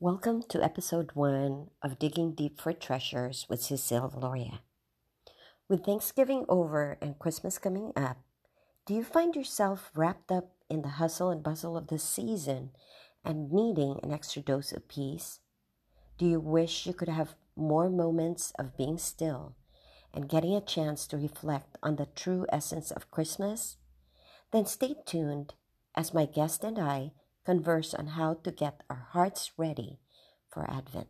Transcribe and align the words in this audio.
Welcome 0.00 0.42
to 0.48 0.62
episode 0.62 1.12
one 1.14 1.70
of 1.80 2.00
Digging 2.00 2.32
Deep 2.32 2.60
for 2.60 2.72
Treasures 2.72 3.46
with 3.48 3.62
Cecille 3.62 4.10
Valoria. 4.10 4.58
With 5.68 5.84
Thanksgiving 5.84 6.44
over 6.48 6.98
and 7.00 7.16
Christmas 7.16 7.58
coming 7.58 7.92
up, 7.94 8.16
do 8.86 8.92
you 8.92 9.04
find 9.04 9.36
yourself 9.36 9.92
wrapped 9.94 10.32
up 10.32 10.50
in 10.68 10.82
the 10.82 10.88
hustle 10.88 11.30
and 11.30 11.44
bustle 11.44 11.76
of 11.76 11.86
the 11.86 12.00
season 12.00 12.70
and 13.24 13.52
needing 13.52 14.00
an 14.02 14.12
extra 14.12 14.42
dose 14.42 14.72
of 14.72 14.88
peace? 14.88 15.38
Do 16.18 16.26
you 16.26 16.40
wish 16.40 16.86
you 16.86 16.92
could 16.92 17.08
have 17.08 17.36
more 17.54 17.88
moments 17.88 18.52
of 18.58 18.76
being 18.76 18.98
still 18.98 19.54
and 20.12 20.28
getting 20.28 20.56
a 20.56 20.60
chance 20.60 21.06
to 21.06 21.16
reflect 21.16 21.78
on 21.84 21.96
the 21.96 22.06
true 22.16 22.46
essence 22.50 22.90
of 22.90 23.12
Christmas? 23.12 23.76
Then 24.50 24.66
stay 24.66 24.96
tuned 25.06 25.54
as 25.94 26.12
my 26.12 26.26
guest 26.26 26.64
and 26.64 26.80
I 26.80 27.12
converse 27.44 27.92
on 27.94 28.06
how 28.08 28.34
to 28.34 28.50
get 28.50 28.82
our 28.88 29.06
hearts 29.10 29.52
ready 29.56 29.98
for 30.50 30.68
Advent. 30.70 31.08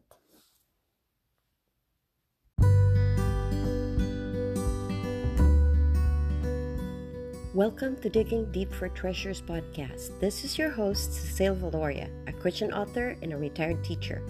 Welcome 7.54 7.94
to 7.98 8.10
Digging 8.10 8.50
Deep 8.50 8.72
for 8.72 8.88
Treasures 8.88 9.40
podcast. 9.40 10.18
This 10.18 10.42
is 10.42 10.58
your 10.58 10.70
host, 10.70 11.12
Cecille 11.12 11.54
Valoria, 11.54 12.10
a 12.26 12.32
Christian 12.32 12.72
author 12.72 13.16
and 13.22 13.32
a 13.32 13.36
retired 13.36 13.84
teacher. 13.84 14.20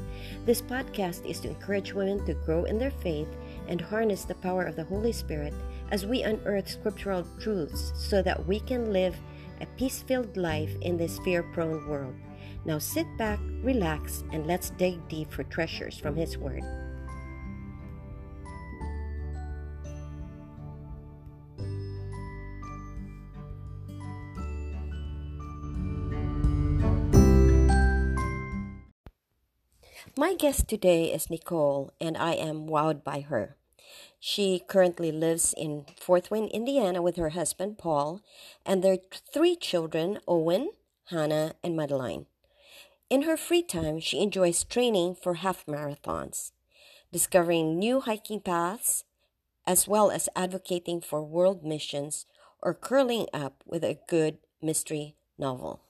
This 0.44 0.60
podcast 0.60 1.24
is 1.24 1.40
to 1.40 1.48
encourage 1.48 1.94
women 1.94 2.22
to 2.26 2.34
grow 2.34 2.64
in 2.64 2.78
their 2.78 2.90
faith 2.90 3.28
and 3.66 3.80
harness 3.80 4.24
the 4.24 4.34
power 4.34 4.64
of 4.64 4.76
the 4.76 4.84
Holy 4.84 5.12
Spirit 5.12 5.54
as 5.90 6.04
we 6.04 6.22
unearth 6.22 6.68
scriptural 6.68 7.26
truths 7.40 7.94
so 7.96 8.20
that 8.20 8.46
we 8.46 8.60
can 8.60 8.92
live 8.92 9.16
a 9.64 9.76
peace 9.78 10.02
filled 10.02 10.36
life 10.36 10.76
in 10.82 10.98
this 10.98 11.18
fear 11.20 11.42
prone 11.42 11.88
world. 11.88 12.14
Now 12.66 12.78
sit 12.78 13.06
back, 13.16 13.40
relax, 13.62 14.22
and 14.30 14.46
let's 14.46 14.68
dig 14.76 15.00
deep 15.08 15.32
for 15.32 15.42
treasures 15.44 15.96
from 15.96 16.16
His 16.16 16.36
Word. 16.36 16.60
My 30.16 30.34
guest 30.34 30.68
today 30.68 31.10
is 31.10 31.28
Nichole, 31.30 31.90
and 32.00 32.18
I 32.18 32.34
am 32.34 32.68
wowed 32.68 33.02
by 33.02 33.20
her. 33.20 33.56
She 34.26 34.58
currently 34.58 35.12
lives 35.12 35.52
in 35.54 35.84
Fort 36.00 36.30
Wayne, 36.30 36.48
Indiana, 36.48 37.02
with 37.02 37.16
her 37.16 37.36
husband 37.36 37.76
Paul 37.76 38.22
and 38.64 38.82
their 38.82 38.96
three 39.34 39.54
children 39.54 40.18
Owen, 40.26 40.70
Hannah, 41.10 41.56
and 41.62 41.76
Madeline. 41.76 42.24
In 43.10 43.28
her 43.28 43.36
free 43.36 43.62
time, 43.62 44.00
she 44.00 44.20
enjoys 44.22 44.64
training 44.64 45.16
for 45.16 45.34
half 45.34 45.66
marathons, 45.66 46.52
discovering 47.12 47.78
new 47.78 48.00
hiking 48.00 48.40
paths, 48.40 49.04
as 49.66 49.86
well 49.86 50.10
as 50.10 50.30
advocating 50.34 51.02
for 51.02 51.22
world 51.22 51.62
missions 51.62 52.24
or 52.62 52.72
curling 52.72 53.26
up 53.34 53.62
with 53.66 53.84
a 53.84 54.00
good 54.08 54.38
mystery 54.62 55.16
novel. 55.36 55.82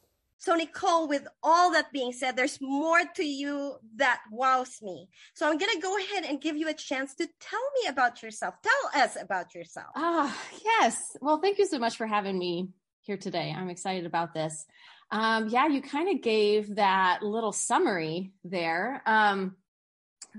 So, 0.44 0.54
Nichole, 0.54 1.08
with 1.08 1.26
all 1.42 1.72
that 1.72 1.90
being 1.90 2.12
said, 2.12 2.36
there's 2.36 2.60
more 2.60 3.00
to 3.16 3.24
you 3.24 3.76
that 3.96 4.20
wows 4.30 4.82
me. 4.82 5.08
So, 5.32 5.48
I'm 5.48 5.56
going 5.56 5.72
to 5.72 5.80
go 5.80 5.96
ahead 5.96 6.24
and 6.24 6.38
give 6.38 6.54
you 6.54 6.68
a 6.68 6.74
chance 6.74 7.14
to 7.14 7.26
tell 7.40 7.66
me 7.80 7.88
about 7.88 8.22
yourself. 8.22 8.56
Tell 8.62 9.02
us 9.02 9.16
about 9.18 9.54
yourself. 9.54 9.86
Ah, 9.96 10.38
yes. 10.62 11.16
Well, 11.22 11.40
thank 11.40 11.58
you 11.58 11.64
so 11.64 11.78
much 11.78 11.96
for 11.96 12.06
having 12.06 12.38
me 12.38 12.68
here 13.00 13.16
today. 13.16 13.54
I'm 13.56 13.70
excited 13.70 14.04
about 14.04 14.34
this. 14.34 14.66
Um, 15.10 15.48
yeah, 15.48 15.66
you 15.66 15.80
kind 15.80 16.14
of 16.14 16.22
gave 16.22 16.74
that 16.74 17.22
little 17.22 17.52
summary 17.52 18.32
there. 18.44 19.02
Um, 19.06 19.56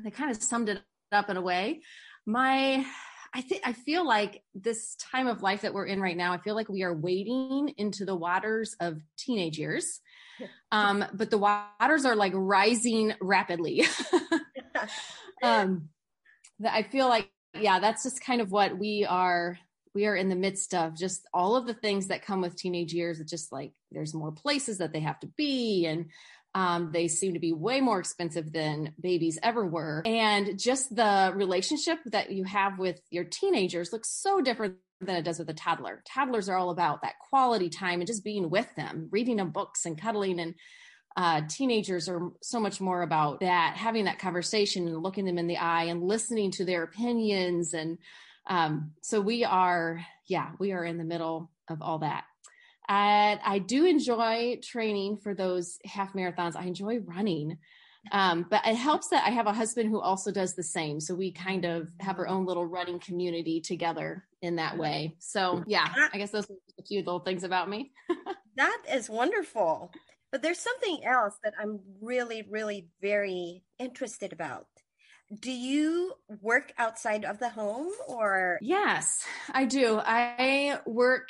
they 0.03 0.11
kind 0.11 0.29
of 0.29 0.37
summed 0.37 0.69
it 0.69 0.83
up 1.11 1.31
in 1.31 1.37
a 1.37 1.41
way. 1.41 1.81
My 2.27 2.85
I 3.35 3.41
think 3.41 3.63
I 3.65 3.73
feel 3.73 4.07
like 4.07 4.43
this 4.53 4.95
time 4.95 5.27
of 5.27 5.43
life 5.43 5.63
that 5.63 5.73
we're 5.73 5.87
in 5.87 5.99
right 5.99 6.15
now, 6.15 6.31
I 6.31 6.37
feel 6.37 6.55
like 6.55 6.69
we 6.69 6.83
are 6.83 6.93
wading 6.93 7.73
into 7.77 8.05
the 8.05 8.15
waters 8.15 8.77
of 8.79 9.01
teenage 9.17 9.59
years. 9.59 9.99
Um, 10.71 11.03
but 11.13 11.29
the 11.29 11.37
waters 11.37 12.05
are 12.05 12.15
like 12.15 12.31
rising 12.33 13.13
rapidly. 13.19 13.83
um, 15.43 15.89
I 16.65 16.83
feel 16.83 17.09
like, 17.09 17.29
yeah, 17.59 17.79
that's 17.79 18.03
just 18.03 18.23
kind 18.23 18.39
of 18.39 18.53
what 18.53 18.77
we 18.77 19.05
are. 19.05 19.59
We 19.93 20.05
are 20.05 20.15
in 20.15 20.29
the 20.29 20.35
midst 20.35 20.73
of 20.73 20.95
just 20.95 21.27
all 21.33 21.57
of 21.57 21.67
the 21.67 21.73
things 21.73 22.07
that 22.07 22.25
come 22.25 22.39
with 22.39 22.55
teenage 22.55 22.93
years. 22.93 23.19
It's 23.19 23.31
just 23.31 23.51
like 23.51 23.73
there's 23.91 24.13
more 24.13 24.31
places 24.31 24.77
that 24.77 24.93
they 24.93 25.01
have 25.01 25.19
to 25.21 25.27
be, 25.27 25.85
and 25.85 26.05
um, 26.55 26.89
they 26.93 27.09
seem 27.09 27.33
to 27.33 27.39
be 27.39 27.51
way 27.51 27.81
more 27.81 27.99
expensive 27.99 28.51
than 28.53 28.93
babies 28.99 29.37
ever 29.43 29.65
were. 29.65 30.01
And 30.05 30.57
just 30.57 30.95
the 30.95 31.33
relationship 31.35 31.99
that 32.05 32.31
you 32.31 32.45
have 32.45 32.79
with 32.79 33.01
your 33.11 33.25
teenagers 33.25 33.91
looks 33.91 34.09
so 34.09 34.39
different 34.39 34.77
than 35.01 35.17
it 35.17 35.23
does 35.23 35.37
with 35.37 35.49
a 35.49 35.53
toddler. 35.53 36.01
Toddlers 36.07 36.47
are 36.47 36.55
all 36.55 36.69
about 36.69 37.01
that 37.01 37.19
quality 37.29 37.69
time 37.69 37.99
and 37.99 38.07
just 38.07 38.23
being 38.23 38.49
with 38.49 38.73
them, 38.75 39.09
reading 39.11 39.35
them 39.35 39.51
books 39.51 39.85
and 39.85 39.99
cuddling. 40.01 40.39
And 40.39 40.55
uh, 41.17 41.41
teenagers 41.49 42.07
are 42.07 42.31
so 42.41 42.61
much 42.61 42.79
more 42.79 43.01
about 43.01 43.41
that, 43.41 43.75
having 43.75 44.05
that 44.05 44.19
conversation 44.19 44.87
and 44.87 45.03
looking 45.03 45.25
them 45.25 45.37
in 45.37 45.47
the 45.47 45.57
eye 45.57 45.83
and 45.83 46.01
listening 46.01 46.51
to 46.51 46.63
their 46.63 46.83
opinions. 46.83 47.73
And 47.73 47.97
um, 48.47 48.91
so 49.01 49.19
we 49.19 49.43
are, 49.43 50.05
yeah, 50.25 50.51
we 50.57 50.71
are 50.71 50.85
in 50.85 50.97
the 50.97 51.03
middle 51.03 51.51
of 51.69 51.81
all 51.81 51.99
that. 51.99 52.23
And 52.87 53.39
I 53.43 53.59
do 53.59 53.85
enjoy 53.85 54.59
training 54.63 55.17
for 55.17 55.33
those 55.33 55.79
half 55.85 56.13
marathons. 56.13 56.55
I 56.55 56.65
enjoy 56.65 56.99
running. 56.99 57.57
Um, 58.11 58.45
but 58.49 58.61
it 58.65 58.75
helps 58.75 59.09
that 59.09 59.25
I 59.25 59.31
have 59.31 59.47
a 59.47 59.53
husband 59.53 59.89
who 59.89 59.99
also 59.99 60.31
does 60.31 60.55
the 60.55 60.63
same. 60.63 60.99
So 60.99 61.15
we 61.15 61.31
kind 61.31 61.65
of 61.65 61.89
have 61.99 62.19
our 62.19 62.27
own 62.27 62.45
little 62.45 62.65
running 62.65 62.99
community 62.99 63.61
together 63.61 64.25
in 64.41 64.57
that 64.57 64.77
way. 64.77 65.15
So 65.19 65.63
yeah, 65.65 65.87
I 66.13 66.17
guess 66.17 66.31
those 66.31 66.49
are 66.49 66.55
a 66.79 66.83
few 66.83 66.99
little 66.99 67.19
things 67.19 67.43
about 67.43 67.69
me. 67.69 67.91
that 68.57 68.81
is 68.91 69.09
wonderful. 69.09 69.91
But 70.31 70.41
there's 70.41 70.59
something 70.59 71.03
else 71.03 71.35
that 71.43 71.53
I'm 71.59 71.79
really, 72.01 72.43
really 72.49 72.89
very 73.01 73.63
interested 73.79 74.33
about. 74.33 74.67
Do 75.39 75.51
you 75.51 76.13
work 76.41 76.73
outside 76.77 77.25
of 77.25 77.39
the 77.39 77.49
home 77.49 77.91
or? 78.07 78.59
Yes, 78.61 79.23
I 79.51 79.65
do. 79.65 79.99
I 80.03 80.79
work 80.85 81.29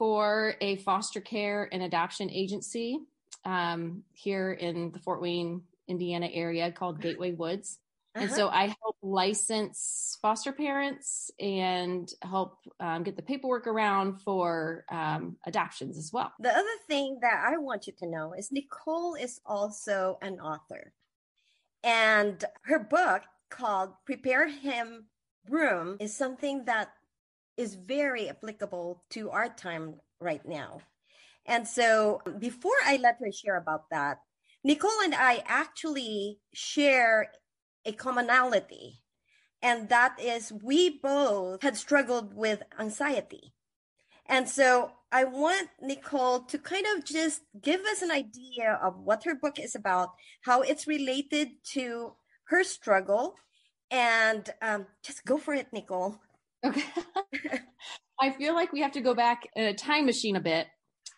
for 0.00 0.54
a 0.62 0.76
foster 0.76 1.20
care 1.20 1.68
and 1.72 1.82
adoption 1.82 2.30
agency 2.30 2.98
um, 3.44 4.02
here 4.14 4.50
in 4.50 4.90
the 4.92 4.98
Fort 4.98 5.20
Wayne, 5.20 5.60
Indiana 5.88 6.26
area 6.32 6.72
called 6.72 7.02
Gateway 7.02 7.32
Woods. 7.32 7.76
Uh-huh. 8.14 8.24
And 8.24 8.32
so 8.32 8.48
I 8.48 8.74
help 8.82 8.96
license 9.02 10.16
foster 10.22 10.52
parents 10.52 11.30
and 11.38 12.10
help 12.22 12.56
um, 12.80 13.02
get 13.02 13.14
the 13.14 13.22
paperwork 13.22 13.66
around 13.66 14.22
for 14.22 14.86
um, 14.90 15.36
adoptions 15.44 15.98
as 15.98 16.10
well. 16.14 16.32
The 16.40 16.48
other 16.48 16.66
thing 16.88 17.18
that 17.20 17.44
I 17.46 17.58
want 17.58 17.86
you 17.86 17.92
to 17.98 18.08
know 18.08 18.32
is 18.32 18.50
Nichole 18.50 19.16
is 19.20 19.42
also 19.44 20.16
an 20.22 20.40
author. 20.40 20.94
And 21.84 22.42
her 22.62 22.78
book 22.78 23.20
called 23.50 23.90
Prepare 24.06 24.48
Him 24.48 25.08
Room 25.46 25.98
is 26.00 26.16
something 26.16 26.64
that 26.64 26.88
is 27.56 27.74
very 27.74 28.28
applicable 28.28 29.04
to 29.10 29.30
our 29.30 29.48
time 29.48 29.94
right 30.20 30.46
now. 30.46 30.80
And 31.46 31.66
so 31.66 32.20
before 32.38 32.78
I 32.84 32.96
let 32.98 33.16
her 33.20 33.32
share 33.32 33.56
about 33.56 33.90
that, 33.90 34.18
Nichole 34.66 35.04
and 35.04 35.14
I 35.14 35.42
actually 35.46 36.38
share 36.52 37.32
a 37.84 37.92
commonality. 37.92 39.00
And 39.62 39.88
that 39.88 40.18
is 40.20 40.52
we 40.62 40.98
both 41.02 41.62
had 41.62 41.76
struggled 41.76 42.34
with 42.34 42.62
anxiety. 42.78 43.54
And 44.26 44.48
so 44.48 44.92
I 45.10 45.24
want 45.24 45.68
Nichole 45.82 46.46
to 46.48 46.58
kind 46.58 46.86
of 46.94 47.04
just 47.04 47.42
give 47.60 47.80
us 47.80 48.00
an 48.00 48.10
idea 48.10 48.78
of 48.82 49.00
what 49.00 49.24
her 49.24 49.34
book 49.34 49.58
is 49.58 49.74
about, 49.74 50.10
how 50.42 50.62
it's 50.62 50.86
related 50.86 51.48
to 51.72 52.12
her 52.44 52.62
struggle, 52.62 53.34
and 53.90 54.48
um, 54.62 54.86
just 55.02 55.24
go 55.24 55.36
for 55.36 55.52
it, 55.54 55.66
Nichole. 55.74 56.18
Okay. 56.64 56.82
I 58.20 58.30
feel 58.30 58.54
like 58.54 58.72
we 58.72 58.80
have 58.80 58.92
to 58.92 59.00
go 59.00 59.14
back 59.14 59.48
in 59.56 59.64
a 59.64 59.74
time 59.74 60.06
machine 60.06 60.36
a 60.36 60.40
bit 60.40 60.66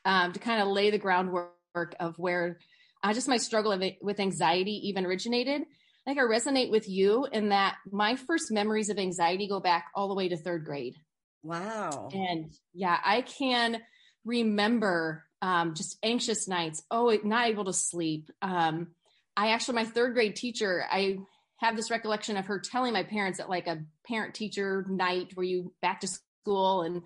um, 0.05 0.33
to 0.33 0.39
kind 0.39 0.63
of 0.63 0.69
lay 0.69 0.91
the 0.91 0.99
groundwork 0.99 1.97
of 1.99 2.17
where 2.17 2.59
uh, 3.03 3.13
just 3.13 3.29
my 3.29 3.37
struggle 3.37 3.77
with 4.01 4.21
anxiety 4.21 4.89
even 4.89 5.05
originated. 5.05 5.63
I 5.63 6.11
think 6.11 6.19
I 6.19 6.23
resonate 6.23 6.71
with 6.71 6.89
you 6.89 7.27
in 7.33 7.51
that 7.51 7.77
my 7.91 8.17
first 8.17 8.51
memories 8.51 8.89
of 8.89 8.99
anxiety 8.99 9.49
go 9.49 9.61
back 9.61 9.87
all 9.95 10.09
the 10.09 10.15
way 10.15 10.29
to 10.29 10.37
third 10.37 10.65
grade. 10.65 10.97
Wow. 11.43 12.09
And 12.13 12.53
yeah, 12.73 12.99
I 13.05 13.23
can 13.23 13.81
remember 14.25 15.25
um, 15.41 15.75
just 15.75 15.99
anxious 16.03 16.47
nights. 16.47 16.83
Oh, 16.91 17.17
not 17.25 17.49
able 17.49 17.65
to 17.65 17.73
sleep. 17.73 18.31
Um, 18.43 18.89
I 19.37 19.49
actually, 19.53 19.77
my 19.77 19.85
third 19.85 20.15
grade 20.15 20.37
teacher, 20.37 20.85
I 20.91 21.19
have 21.63 21.77
this 21.77 21.91
recollection 21.91 22.37
of 22.37 22.47
her 22.47 22.59
telling 22.59 22.93
my 22.93 23.05
parents 23.05 23.41
at 23.41 23.49
like 23.49 23.67
a 23.67 23.83
parent 24.07 24.35
teacher 24.35 24.85
night 24.89 25.33
where 25.35 25.45
you 25.45 25.73
back 25.81 26.01
to 26.01 26.09
school 26.09 26.83
and 26.83 27.03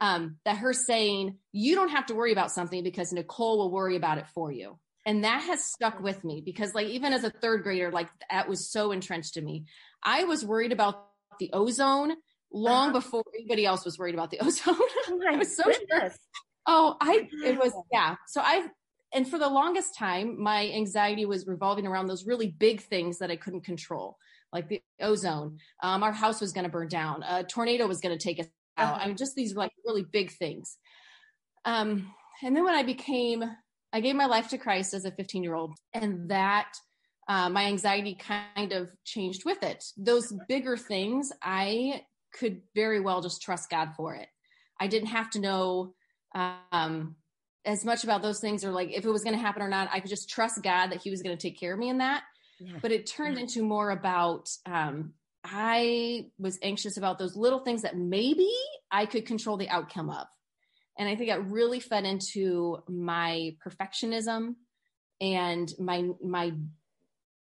um, 0.00 0.36
that 0.44 0.58
her 0.58 0.72
saying, 0.72 1.38
you 1.52 1.74
don't 1.74 1.88
have 1.88 2.06
to 2.06 2.14
worry 2.14 2.32
about 2.32 2.52
something 2.52 2.84
because 2.84 3.12
Nichole 3.12 3.56
will 3.56 3.70
worry 3.70 3.96
about 3.96 4.18
it 4.18 4.26
for 4.34 4.52
you. 4.52 4.78
and 5.06 5.24
that 5.24 5.42
has 5.42 5.64
stuck 5.64 6.00
with 6.00 6.22
me 6.24 6.42
because 6.44 6.74
like 6.74 6.88
even 6.88 7.12
as 7.14 7.24
a 7.24 7.30
third 7.30 7.62
grader 7.62 7.90
like 7.90 8.08
that 8.28 8.48
was 8.48 8.68
so 8.70 8.90
entrenched 8.90 9.36
in 9.36 9.44
me 9.44 9.64
i 10.02 10.24
was 10.24 10.44
worried 10.44 10.72
about 10.72 11.06
the 11.38 11.50
ozone 11.52 12.12
long 12.52 12.90
uh-huh. 12.90 12.98
before 12.98 13.24
anybody 13.34 13.64
else 13.64 13.84
was 13.84 13.98
worried 13.98 14.14
about 14.14 14.30
the 14.30 14.38
ozone 14.42 14.74
oh 14.76 15.20
i 15.30 15.36
was 15.36 15.56
so 15.56 15.62
sure. 15.62 16.12
oh 16.66 16.96
i 17.00 17.28
it 17.44 17.58
was 17.58 17.72
yeah 17.92 18.16
so 18.26 18.40
i 18.44 18.66
and 19.16 19.28
for 19.28 19.38
the 19.38 19.48
longest 19.48 19.96
time 19.96 20.40
my 20.40 20.68
anxiety 20.68 21.26
was 21.26 21.46
revolving 21.46 21.86
around 21.86 22.06
those 22.06 22.26
really 22.26 22.48
big 22.48 22.80
things 22.80 23.18
that 23.18 23.30
i 23.30 23.36
couldn't 23.36 23.64
control 23.64 24.16
like 24.52 24.68
the 24.68 24.80
ozone 25.00 25.58
um, 25.82 26.02
our 26.02 26.12
house 26.12 26.40
was 26.40 26.52
going 26.52 26.64
to 26.64 26.70
burn 26.70 26.88
down 26.88 27.24
a 27.24 27.42
tornado 27.42 27.86
was 27.86 28.00
going 28.00 28.16
to 28.16 28.22
take 28.22 28.38
us 28.38 28.46
out 28.76 28.94
uh-huh. 28.94 29.02
i 29.02 29.06
mean 29.08 29.16
just 29.16 29.34
these 29.34 29.54
like 29.54 29.72
really 29.84 30.04
big 30.04 30.30
things 30.30 30.76
um, 31.64 32.12
and 32.44 32.54
then 32.54 32.62
when 32.62 32.74
i 32.74 32.82
became 32.82 33.44
I 33.96 34.00
gave 34.00 34.14
my 34.14 34.26
life 34.26 34.48
to 34.48 34.58
Christ 34.58 34.92
as 34.92 35.06
a 35.06 35.10
15 35.10 35.42
year 35.42 35.54
old, 35.54 35.74
and 35.94 36.28
that 36.28 36.74
uh, 37.28 37.48
my 37.48 37.64
anxiety 37.64 38.14
kind 38.14 38.72
of 38.72 38.90
changed 39.04 39.46
with 39.46 39.62
it. 39.62 39.82
Those 39.96 40.34
bigger 40.48 40.76
things, 40.76 41.32
I 41.42 42.02
could 42.32 42.60
very 42.74 43.00
well 43.00 43.22
just 43.22 43.40
trust 43.40 43.70
God 43.70 43.94
for 43.96 44.14
it. 44.14 44.28
I 44.78 44.86
didn't 44.86 45.08
have 45.08 45.30
to 45.30 45.40
know 45.40 45.94
um, 46.34 47.16
as 47.66 47.84
much 47.84 48.04
about 48.04 48.22
those 48.22 48.40
things 48.40 48.64
or 48.64 48.70
like 48.70 48.90
if 48.92 49.04
it 49.04 49.10
was 49.10 49.22
going 49.22 49.34
to 49.34 49.42
happen 49.42 49.60
or 49.60 49.68
not. 49.68 49.88
I 49.92 50.00
could 50.00 50.10
just 50.10 50.30
trust 50.30 50.62
God 50.62 50.88
that 50.88 51.02
He 51.02 51.10
was 51.10 51.22
going 51.22 51.36
to 51.36 51.40
take 51.40 51.58
care 51.58 51.72
of 51.72 51.78
me 51.78 51.88
in 51.88 51.98
that. 51.98 52.22
Yeah. 52.58 52.78
But 52.80 52.92
it 52.92 53.06
turned 53.06 53.36
yeah. 53.36 53.42
into 53.42 53.62
more 53.62 53.90
about 53.90 54.48
um, 54.64 55.12
I 55.44 56.26
was 56.38 56.58
anxious 56.62 56.96
about 56.96 57.18
those 57.18 57.36
little 57.36 57.60
things 57.60 57.82
that 57.82 57.96
maybe 57.96 58.50
I 58.90 59.06
could 59.06 59.26
control 59.26 59.56
the 59.56 59.68
outcome 59.68 60.10
of. 60.10 60.26
And 60.98 61.08
I 61.08 61.16
think 61.16 61.28
that 61.28 61.46
really 61.46 61.80
fed 61.80 62.04
into 62.04 62.78
my 62.88 63.56
perfectionism 63.64 64.54
and 65.20 65.72
my 65.78 66.08
my 66.22 66.52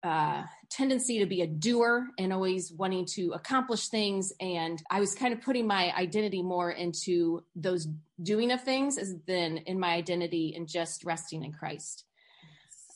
uh, 0.04 0.44
tendency 0.69 1.19
to 1.19 1.25
be 1.25 1.42
a 1.42 1.48
doer 1.48 2.07
and 2.18 2.31
always 2.31 2.72
wanting 2.72 3.06
to 3.06 3.31
accomplish 3.34 3.90
things. 3.90 4.31
And 4.40 4.81
I 4.90 5.00
was 5.00 5.16
kind 5.16 5.34
of 5.34 5.42
putting 5.42 5.68
my 5.68 5.94
identity 5.96 6.42
more 6.42 6.72
into 6.72 7.44
those 7.56 7.88
doing 8.22 8.51
of 8.51 8.63
things 8.63 8.98
as 8.98 9.16
than 9.28 9.57
in 9.57 9.80
my 9.80 9.94
identity 9.94 10.54
and 10.56 10.68
just 10.68 11.04
resting 11.04 11.44
in 11.44 11.51
Christ. 11.51 12.06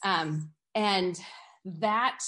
Um, 0.03 0.51
and 0.75 1.19
that 1.65 2.19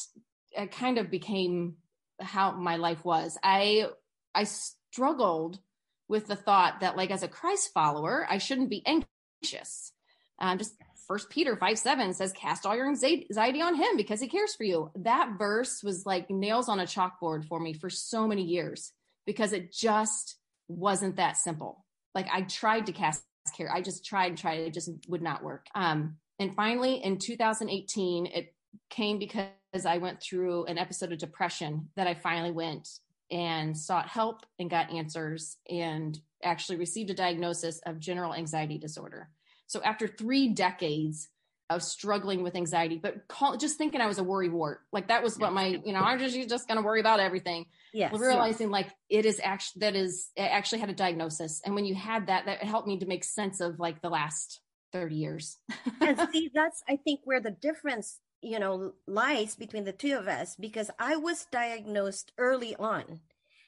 uh, 0.57 0.65
kind 0.67 0.97
of 0.97 1.09
became 1.09 1.75
how 2.19 2.51
my 2.51 2.77
life 2.77 3.03
was. 3.03 3.37
I 3.43 3.87
I 4.33 4.45
struggled 4.45 5.59
with 6.07 6.27
the 6.27 6.35
thought 6.35 6.81
that 6.81 6.97
like 6.97 7.11
as 7.11 7.23
a 7.23 7.27
Christ 7.27 7.71
follower, 7.73 8.27
I 8.29 8.37
shouldn't 8.37 8.69
be 8.69 8.83
anxious. 8.85 9.91
Um, 10.39 10.57
just 10.57 10.75
First 11.07 11.29
Peter 11.29 11.55
five 11.55 11.77
seven 11.77 12.13
says, 12.13 12.33
"Cast 12.33 12.65
all 12.65 12.75
your 12.75 12.87
anxiety 12.87 13.61
on 13.61 13.75
Him 13.75 13.97
because 13.97 14.19
He 14.19 14.27
cares 14.27 14.55
for 14.55 14.63
you." 14.63 14.91
That 14.95 15.37
verse 15.37 15.83
was 15.83 16.05
like 16.05 16.29
nails 16.29 16.69
on 16.69 16.79
a 16.79 16.85
chalkboard 16.85 17.45
for 17.45 17.59
me 17.59 17.73
for 17.73 17.89
so 17.89 18.27
many 18.27 18.43
years 18.43 18.91
because 19.25 19.53
it 19.53 19.71
just 19.71 20.37
wasn't 20.67 21.17
that 21.17 21.37
simple. 21.37 21.85
Like 22.13 22.27
I 22.31 22.41
tried 22.41 22.87
to 22.87 22.91
cast 22.91 23.23
care, 23.55 23.71
I 23.71 23.81
just 23.81 24.05
tried 24.05 24.27
and 24.27 24.37
tried, 24.37 24.59
it 24.61 24.73
just 24.73 24.89
would 25.07 25.21
not 25.21 25.43
work. 25.43 25.67
Um, 25.75 26.17
and 26.39 26.55
finally, 26.55 26.95
in 27.03 27.17
2018, 27.17 28.25
it 28.27 28.53
came 28.89 29.19
because 29.19 29.49
I 29.85 29.97
went 29.97 30.21
through 30.21 30.65
an 30.65 30.77
episode 30.77 31.11
of 31.11 31.19
depression 31.19 31.89
that 31.95 32.07
I 32.07 32.13
finally 32.13 32.51
went 32.51 32.87
and 33.31 33.77
sought 33.77 34.07
help 34.07 34.45
and 34.59 34.69
got 34.69 34.91
answers 34.91 35.57
and 35.69 36.19
actually 36.43 36.77
received 36.77 37.09
a 37.09 37.15
diagnosis 37.15 37.79
of 37.85 37.99
general 37.99 38.33
anxiety 38.33 38.77
disorder. 38.77 39.29
So 39.67 39.81
after 39.81 40.07
three 40.07 40.49
decades 40.49 41.29
of 41.69 41.81
struggling 41.81 42.43
with 42.43 42.55
anxiety, 42.55 42.99
but 43.01 43.27
call, 43.27 43.57
just 43.57 43.77
thinking 43.77 43.99
I 43.99 44.05
was 44.05 44.19
a 44.19 44.23
worry 44.23 44.49
wart, 44.49 44.81
like 44.91 45.07
that 45.07 45.23
was 45.23 45.37
what 45.37 45.51
my, 45.51 45.81
you 45.83 45.93
know, 45.93 45.99
I'm 45.99 46.19
just 46.19 46.35
just 46.47 46.67
going 46.67 46.77
to 46.77 46.85
worry 46.85 46.99
about 46.99 47.19
everything. 47.19 47.65
Yes, 47.93 48.11
well, 48.11 48.21
realizing 48.21 48.67
yes. 48.67 48.71
like 48.71 48.89
it 49.09 49.25
is 49.25 49.41
actually 49.43 49.79
that 49.79 49.95
is 49.95 50.29
it 50.35 50.41
actually 50.41 50.79
had 50.79 50.89
a 50.89 50.93
diagnosis, 50.93 51.61
and 51.65 51.73
when 51.73 51.85
you 51.85 51.95
had 51.95 52.27
that, 52.27 52.45
that 52.45 52.63
helped 52.63 52.87
me 52.87 52.99
to 52.99 53.05
make 53.05 53.23
sense 53.23 53.61
of 53.61 53.79
like 53.79 54.01
the 54.01 54.09
last 54.09 54.61
30 54.93 55.15
years. 55.15 55.57
and 56.01 56.19
see, 56.31 56.51
that's 56.53 56.83
I 56.87 56.97
think 56.97 57.21
where 57.23 57.41
the 57.41 57.51
difference 57.51 58.19
you 58.41 58.59
know 58.59 58.93
lies 59.07 59.55
between 59.55 59.85
the 59.85 59.91
two 59.91 60.15
of 60.15 60.27
us 60.27 60.55
because 60.55 60.91
I 60.99 61.15
was 61.15 61.47
diagnosed 61.51 62.31
early 62.37 62.75
on. 62.75 63.21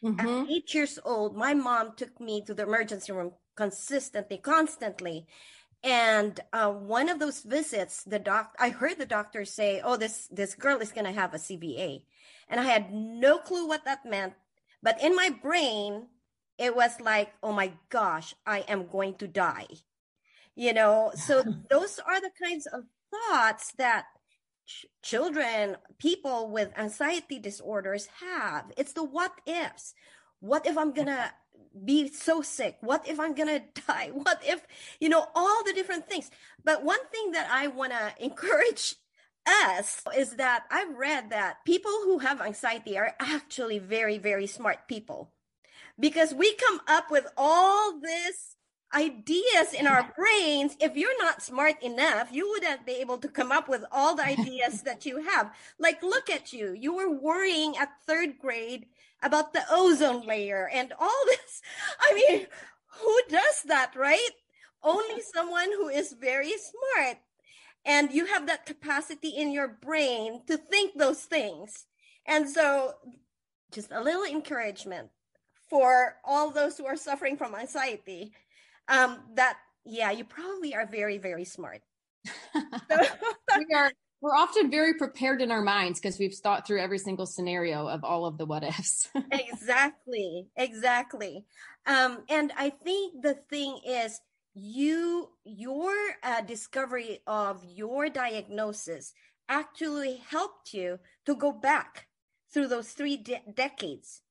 Mm-hmm. 0.03 0.19
At 0.19 0.49
eight 0.49 0.73
years 0.75 0.99
old, 1.03 1.35
my 1.35 1.55
mom 1.55 1.93
took 1.95 2.19
me 2.21 2.43
to 2.45 2.53
the 2.53 2.63
emergency 2.63 3.11
room 3.11 3.31
consistently, 3.55 4.37
constantly. 4.37 5.25
And 5.83 6.39
uh, 6.53 6.71
one 6.71 7.07
of 7.09 7.19
those 7.19 7.41
visits, 7.41 8.03
the 8.03 8.19
doc, 8.19 8.55
I 8.59 8.69
heard 8.69 8.97
the 8.97 9.05
doctor 9.05 9.45
say, 9.45 9.81
"Oh, 9.83 9.95
this 9.95 10.27
this 10.31 10.55
girl 10.55 10.79
is 10.79 10.91
going 10.91 11.05
to 11.05 11.11
have 11.11 11.33
a 11.33 11.37
CVA," 11.37 12.03
and 12.49 12.59
I 12.59 12.63
had 12.63 12.91
no 12.91 13.37
clue 13.37 13.67
what 13.67 13.85
that 13.85 14.05
meant. 14.05 14.33
But 14.81 15.01
in 15.01 15.15
my 15.15 15.29
brain, 15.29 16.07
it 16.57 16.75
was 16.75 16.99
like, 16.99 17.33
"Oh 17.43 17.53
my 17.53 17.73
gosh, 17.89 18.33
I 18.45 18.59
am 18.67 18.87
going 18.87 19.15
to 19.15 19.27
die," 19.27 19.67
you 20.55 20.73
know. 20.73 21.11
So 21.15 21.43
those 21.69 21.99
are 21.99 22.19
the 22.19 22.31
kinds 22.41 22.65
of 22.67 22.83
thoughts 23.11 23.71
that 23.77 24.05
ch- 24.65 24.87
children, 25.01 25.77
people 25.99 26.49
with 26.49 26.77
anxiety 26.77 27.39
disorders 27.39 28.07
have. 28.21 28.71
It's 28.77 28.93
the 28.93 29.03
what 29.03 29.33
ifs. 29.45 29.93
What 30.39 30.65
if 30.65 30.77
I'm 30.77 30.91
gonna 30.93 31.31
be 31.85 32.09
so 32.09 32.41
sick? 32.41 32.77
What 32.81 33.07
if 33.07 33.19
I'm 33.19 33.33
gonna 33.33 33.61
die? 33.87 34.11
What 34.13 34.41
if, 34.45 34.65
you 34.99 35.09
know, 35.09 35.27
all 35.35 35.63
the 35.63 35.73
different 35.73 36.07
things. 36.07 36.29
But 36.63 36.83
one 36.83 37.05
thing 37.11 37.31
that 37.31 37.49
I 37.51 37.67
wanna 37.67 38.13
encourage 38.19 38.95
us 39.47 40.01
is 40.15 40.31
that 40.35 40.65
I've 40.69 40.95
read 40.95 41.29
that 41.29 41.63
people 41.65 41.91
who 42.03 42.19
have 42.19 42.41
anxiety 42.41 42.97
are 42.97 43.15
actually 43.19 43.79
very, 43.79 44.17
very 44.17 44.47
smart 44.47 44.87
people 44.87 45.31
because 45.99 46.33
we 46.33 46.53
come 46.55 46.81
up 46.87 47.09
with 47.09 47.27
all 47.37 47.99
this 47.99 48.56
ideas 48.93 49.73
in 49.77 49.85
our 49.85 50.13
brains 50.15 50.77
if 50.79 50.95
you're 50.95 51.21
not 51.21 51.41
smart 51.41 51.81
enough 51.83 52.29
you 52.31 52.49
wouldn't 52.49 52.85
be 52.85 52.93
able 52.93 53.17
to 53.17 53.27
come 53.27 53.51
up 53.51 53.67
with 53.67 53.83
all 53.91 54.15
the 54.15 54.25
ideas 54.37 54.81
that 54.83 55.05
you 55.05 55.21
have. 55.23 55.53
Like 55.77 56.01
look 56.01 56.29
at 56.29 56.53
you. 56.53 56.73
You 56.73 56.95
were 56.95 57.09
worrying 57.09 57.75
at 57.77 58.01
third 58.05 58.39
grade 58.39 58.85
about 59.21 59.51
the 59.53 59.63
ozone 59.69 60.25
layer 60.25 60.69
and 60.73 60.93
all 60.99 61.23
this. 61.27 61.61
I 61.99 62.13
mean 62.13 62.47
who 62.99 63.19
does 63.29 63.63
that 63.65 63.93
right? 63.95 64.31
Only 64.83 65.21
someone 65.21 65.69
who 65.71 65.89
is 65.89 66.13
very 66.13 66.53
smart. 66.57 67.17
And 67.85 68.11
you 68.11 68.25
have 68.25 68.47
that 68.47 68.65
capacity 68.65 69.29
in 69.29 69.51
your 69.51 69.67
brain 69.67 70.41
to 70.47 70.57
think 70.57 70.97
those 70.97 71.21
things. 71.21 71.85
And 72.25 72.49
so 72.49 72.95
just 73.71 73.91
a 73.91 74.01
little 74.01 74.25
encouragement 74.25 75.09
for 75.69 76.17
all 76.23 76.51
those 76.51 76.77
who 76.77 76.85
are 76.85 76.97
suffering 76.97 77.37
from 77.37 77.55
anxiety 77.55 78.33
um, 78.87 79.19
that 79.35 79.57
yeah, 79.85 80.11
you 80.11 80.23
probably 80.23 80.75
are 80.75 80.85
very 80.85 81.17
very 81.17 81.45
smart. 81.45 81.81
we 82.55 83.65
are 83.75 83.91
we're 84.19 84.35
often 84.35 84.71
very 84.71 84.95
prepared 84.95 85.41
in 85.41 85.51
our 85.51 85.61
minds 85.61 85.99
because 85.99 86.17
we've 86.17 86.33
thought 86.33 86.65
through 86.65 86.81
every 86.81 86.97
single 86.97 87.25
scenario 87.25 87.87
of 87.87 88.03
all 88.03 88.25
of 88.25 88.37
the 88.37 88.45
what 88.45 88.63
ifs. 88.63 89.09
exactly, 89.31 90.47
exactly. 90.55 91.45
Um, 91.85 92.23
and 92.27 92.51
I 92.57 92.71
think 92.71 93.21
the 93.21 93.35
thing 93.35 93.79
is, 93.85 94.19
you 94.55 95.29
your 95.43 95.93
uh, 96.23 96.41
discovery 96.41 97.19
of 97.27 97.63
your 97.63 98.09
diagnosis 98.09 99.13
actually 99.47 100.19
helped 100.29 100.73
you 100.73 100.99
to 101.25 101.35
go 101.35 101.51
back 101.51 102.07
through 102.51 102.67
those 102.67 102.89
three 102.89 103.17
de- 103.17 103.41
decades. 103.53 104.23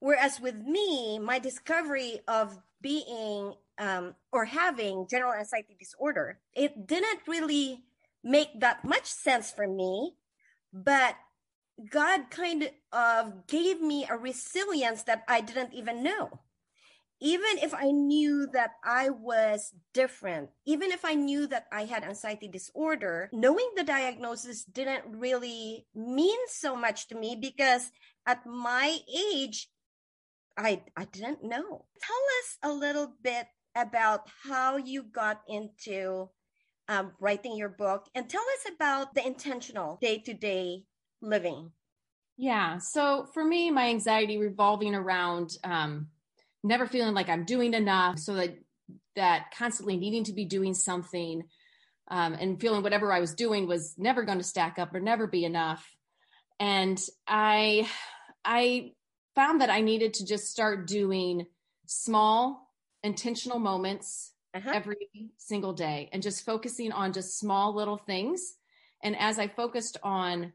Whereas 0.00 0.38
with 0.40 0.56
me, 0.56 1.18
my 1.18 1.38
discovery 1.38 2.20
of 2.28 2.58
being 2.80 3.54
um, 3.80 4.14
or 4.30 4.44
having 4.44 5.08
general 5.10 5.32
anxiety 5.32 5.74
disorder, 5.76 6.38
it 6.54 6.86
didn't 6.86 7.20
really 7.26 7.82
make 8.22 8.60
that 8.60 8.84
much 8.84 9.06
sense 9.06 9.50
for 9.50 9.66
me, 9.66 10.14
but 10.72 11.16
God 11.88 12.28
kind 12.30 12.70
of 12.92 13.46
gave 13.46 13.80
me 13.80 14.06
a 14.08 14.16
resilience 14.16 15.04
that 15.04 15.24
I 15.26 15.40
didn't 15.40 15.72
even 15.72 16.04
know. 16.04 16.40
Even 17.22 17.58
if 17.62 17.74
I 17.74 17.90
knew 17.90 18.46
that 18.52 18.72
I 18.84 19.10
was 19.10 19.74
different, 19.92 20.50
even 20.66 20.90
if 20.90 21.04
I 21.04 21.14
knew 21.14 21.46
that 21.48 21.66
I 21.72 21.84
had 21.84 22.04
anxiety 22.04 22.48
disorder, 22.48 23.28
knowing 23.32 23.68
the 23.76 23.84
diagnosis 23.84 24.64
didn't 24.64 25.04
really 25.06 25.86
mean 25.94 26.38
so 26.48 26.76
much 26.76 27.08
to 27.08 27.14
me 27.14 27.36
because 27.36 27.92
at 28.26 28.46
my 28.46 28.98
age, 29.32 29.68
I 30.56 30.82
I 30.96 31.04
didn't 31.04 31.44
know. 31.44 31.84
Tell 32.00 32.24
us 32.40 32.58
a 32.62 32.72
little 32.72 33.12
bit 33.22 33.46
about 33.76 34.28
how 34.44 34.76
you 34.76 35.02
got 35.02 35.42
into 35.48 36.28
um, 36.88 37.12
writing 37.20 37.56
your 37.56 37.68
book 37.68 38.06
and 38.14 38.28
tell 38.28 38.42
us 38.42 38.72
about 38.74 39.14
the 39.14 39.26
intentional 39.26 39.98
day 40.00 40.18
to 40.18 40.34
day 40.34 40.84
living. 41.22 41.70
Yeah. 42.36 42.78
So 42.78 43.28
for 43.34 43.44
me, 43.44 43.70
my 43.70 43.88
anxiety 43.88 44.38
revolving 44.38 44.94
around 44.94 45.50
um, 45.62 46.08
never 46.64 46.86
feeling 46.86 47.14
like 47.14 47.28
I'm 47.28 47.44
doing 47.44 47.74
enough, 47.74 48.18
so 48.18 48.34
that 48.34 48.58
that 49.14 49.52
constantly 49.56 49.96
needing 49.96 50.24
to 50.24 50.32
be 50.32 50.44
doing 50.44 50.74
something. 50.74 51.44
um, 52.10 52.34
and 52.34 52.60
feeling 52.60 52.82
whatever 52.82 53.12
I 53.12 53.20
was 53.20 53.34
doing 53.34 53.66
was 53.66 53.94
never 53.96 54.24
going 54.24 54.38
to 54.38 54.44
stack 54.44 54.78
up 54.78 54.94
or 54.94 55.00
never 55.00 55.26
be 55.26 55.44
enough. 55.44 55.88
And 56.58 57.00
I, 57.26 57.88
I 58.44 58.92
found 59.34 59.60
that 59.60 59.70
I 59.70 59.80
needed 59.80 60.14
to 60.14 60.26
just 60.26 60.50
start 60.50 60.86
doing 60.86 61.46
small 61.86 62.69
intentional 63.02 63.58
moments 63.58 64.32
uh-huh. 64.54 64.70
every 64.74 65.30
single 65.38 65.72
day 65.72 66.08
and 66.12 66.22
just 66.22 66.44
focusing 66.44 66.92
on 66.92 67.12
just 67.12 67.38
small 67.38 67.74
little 67.74 67.98
things. 67.98 68.56
And 69.02 69.16
as 69.16 69.38
I 69.38 69.48
focused 69.48 69.96
on 70.02 70.52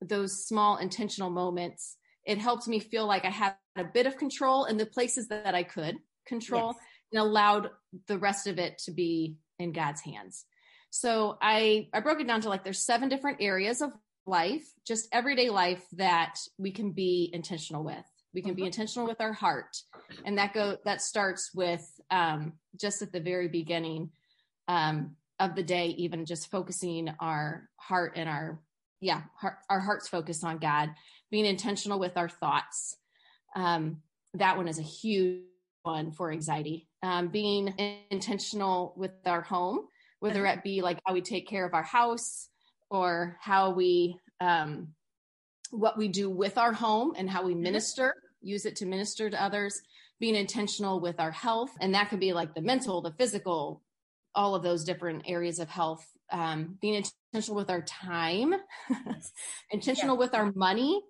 those 0.00 0.46
small 0.46 0.78
intentional 0.78 1.30
moments, 1.30 1.96
it 2.24 2.38
helped 2.38 2.68
me 2.68 2.78
feel 2.78 3.06
like 3.06 3.24
I 3.24 3.30
had 3.30 3.54
a 3.76 3.84
bit 3.84 4.06
of 4.06 4.16
control 4.16 4.64
in 4.64 4.76
the 4.76 4.86
places 4.86 5.28
that 5.28 5.54
I 5.54 5.62
could 5.62 5.96
control 6.26 6.74
yes. 6.76 6.84
and 7.12 7.20
allowed 7.20 7.70
the 8.06 8.18
rest 8.18 8.46
of 8.46 8.58
it 8.58 8.78
to 8.84 8.92
be 8.92 9.36
in 9.58 9.72
God's 9.72 10.00
hands. 10.00 10.44
So 10.90 11.38
I 11.40 11.88
I 11.92 12.00
broke 12.00 12.20
it 12.20 12.26
down 12.26 12.42
to 12.42 12.48
like 12.48 12.64
there's 12.64 12.84
seven 12.84 13.08
different 13.08 13.38
areas 13.40 13.80
of 13.80 13.92
life, 14.26 14.64
just 14.86 15.08
everyday 15.10 15.50
life 15.50 15.84
that 15.92 16.38
we 16.58 16.70
can 16.70 16.92
be 16.92 17.30
intentional 17.32 17.82
with. 17.82 18.04
We 18.34 18.42
can 18.42 18.54
be 18.54 18.62
mm-hmm. 18.62 18.66
intentional 18.66 19.06
with 19.06 19.20
our 19.20 19.32
heart, 19.32 19.76
and 20.24 20.38
that 20.38 20.54
go 20.54 20.76
that 20.84 21.02
starts 21.02 21.50
with 21.54 21.86
um, 22.10 22.54
just 22.78 23.02
at 23.02 23.12
the 23.12 23.20
very 23.20 23.48
beginning 23.48 24.10
um, 24.68 25.16
of 25.38 25.54
the 25.54 25.62
day, 25.62 25.88
even 25.88 26.24
just 26.24 26.50
focusing 26.50 27.12
our 27.20 27.68
heart 27.76 28.14
and 28.16 28.28
our 28.28 28.60
yeah 29.00 29.22
heart, 29.36 29.56
our 29.68 29.80
hearts 29.80 30.08
focused 30.08 30.44
on 30.44 30.58
God, 30.58 30.90
being 31.30 31.46
intentional 31.46 31.98
with 31.98 32.16
our 32.16 32.28
thoughts. 32.28 32.96
Um, 33.54 33.98
that 34.34 34.56
one 34.56 34.68
is 34.68 34.78
a 34.78 34.82
huge 34.82 35.42
one 35.82 36.12
for 36.12 36.30
anxiety. 36.32 36.88
Um, 37.02 37.28
being 37.28 37.74
intentional 38.10 38.94
with 38.96 39.12
our 39.26 39.42
home 39.42 39.88
whether 40.22 40.46
it 40.46 40.62
be 40.62 40.82
like 40.82 41.00
how 41.04 41.12
we 41.12 41.20
take 41.20 41.48
care 41.48 41.66
of 41.66 41.74
our 41.74 41.82
house 41.82 42.48
or 42.90 43.36
how 43.40 43.70
we 43.70 44.16
um, 44.40 44.94
what 45.72 45.98
we 45.98 46.08
do 46.08 46.30
with 46.30 46.58
our 46.58 46.72
home 46.72 47.12
and 47.16 47.28
how 47.28 47.44
we 47.44 47.52
mm-hmm. 47.52 47.62
minister 47.62 48.14
use 48.40 48.66
it 48.66 48.76
to 48.76 48.86
minister 48.86 49.30
to 49.30 49.42
others 49.42 49.80
being 50.20 50.34
intentional 50.34 51.00
with 51.00 51.18
our 51.18 51.30
health 51.30 51.70
and 51.80 51.94
that 51.94 52.08
could 52.08 52.20
be 52.20 52.32
like 52.32 52.54
the 52.54 52.60
mental 52.60 53.00
the 53.02 53.12
physical 53.12 53.82
all 54.34 54.54
of 54.54 54.62
those 54.62 54.84
different 54.84 55.22
areas 55.26 55.58
of 55.58 55.68
health 55.68 56.06
um, 56.30 56.78
being 56.80 57.04
intentional 57.32 57.56
with 57.56 57.70
our 57.70 57.82
time 57.82 58.54
intentional 59.70 60.16
with 60.16 60.34
our 60.34 60.52
money 60.52 61.02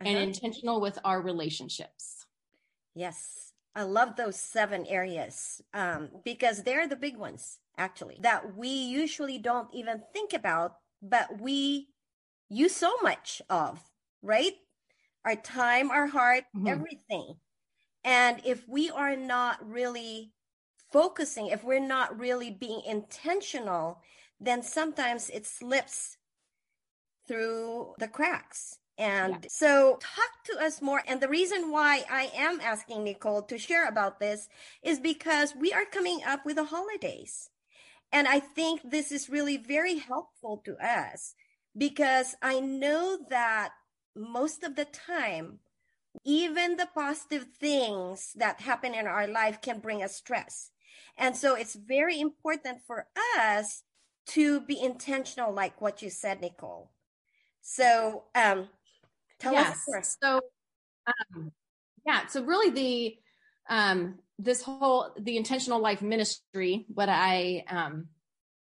uh-huh. 0.00 0.10
and 0.10 0.18
intentional 0.18 0.80
with 0.80 0.98
our 1.04 1.20
relationships 1.20 2.26
yes 2.94 3.52
i 3.74 3.82
love 3.82 4.16
those 4.16 4.36
seven 4.36 4.86
areas 4.86 5.62
um, 5.74 6.08
because 6.24 6.62
they're 6.62 6.88
the 6.88 6.96
big 6.96 7.16
ones 7.16 7.58
actually, 7.78 8.18
that 8.20 8.56
we 8.56 8.68
usually 8.68 9.38
don't 9.38 9.68
even 9.72 10.02
think 10.12 10.34
about, 10.34 10.74
but 11.00 11.40
we 11.40 11.88
use 12.50 12.74
so 12.74 12.92
much 13.02 13.40
of, 13.48 13.80
right? 14.22 14.52
Our 15.24 15.36
time, 15.36 15.90
our 15.90 16.06
heart, 16.06 16.44
mm-hmm. 16.56 16.68
everything. 16.68 17.34
And 18.04 18.40
if 18.44 18.66
we 18.68 18.90
are 18.90 19.16
not 19.16 19.58
really 19.68 20.32
focusing, 20.92 21.48
if 21.48 21.64
we're 21.64 21.86
not 21.86 22.18
really 22.18 22.50
being 22.50 22.82
intentional, 22.86 24.00
then 24.40 24.62
sometimes 24.62 25.30
it 25.30 25.46
slips 25.46 26.16
through 27.26 27.94
the 27.98 28.08
cracks. 28.08 28.78
And 28.96 29.34
yeah. 29.34 29.48
so, 29.48 29.98
talk 30.00 30.44
to 30.46 30.64
us 30.64 30.82
more. 30.82 31.02
And 31.06 31.20
the 31.20 31.28
reason 31.28 31.70
why 31.70 32.04
I 32.10 32.32
am 32.34 32.60
asking 32.60 33.04
Nichole 33.04 33.46
to 33.46 33.56
share 33.56 33.86
about 33.86 34.18
this 34.18 34.48
is 34.82 34.98
because 34.98 35.54
we 35.54 35.72
are 35.72 35.84
coming 35.84 36.20
up 36.26 36.44
with 36.44 36.56
the 36.56 36.64
holidays. 36.64 37.48
And 38.10 38.26
I 38.26 38.40
think 38.40 38.80
this 38.82 39.12
is 39.12 39.28
really 39.28 39.56
very 39.56 39.98
helpful 39.98 40.62
to 40.64 40.76
us 40.84 41.34
because 41.76 42.34
I 42.42 42.58
know 42.58 43.18
that 43.30 43.70
most 44.18 44.64
of 44.64 44.76
the 44.76 44.84
time, 44.84 45.60
even 46.24 46.76
the 46.76 46.88
positive 46.94 47.46
things 47.60 48.32
that 48.36 48.60
happen 48.60 48.94
in 48.94 49.06
our 49.06 49.26
life 49.26 49.60
can 49.60 49.78
bring 49.78 50.02
us 50.02 50.16
stress. 50.16 50.70
And 51.16 51.36
so 51.36 51.54
it's 51.54 51.74
very 51.74 52.20
important 52.20 52.80
for 52.86 53.06
us 53.38 53.82
to 54.28 54.60
be 54.60 54.80
intentional, 54.80 55.52
like 55.52 55.80
what 55.80 56.02
you 56.02 56.10
said, 56.10 56.40
Nichole. 56.40 56.88
So, 57.60 58.24
um, 58.34 58.68
tell 59.38 59.52
yes. 59.52 59.78
us. 59.96 60.16
So, 60.22 60.40
um, 61.06 61.52
yeah. 62.06 62.26
So, 62.26 62.44
really, 62.44 62.70
the 62.70 63.18
um, 63.74 64.18
this 64.38 64.62
whole 64.62 65.10
the 65.18 65.36
intentional 65.36 65.80
life 65.80 66.00
ministry 66.00 66.86
what 66.94 67.08
i 67.08 67.64
um 67.68 68.06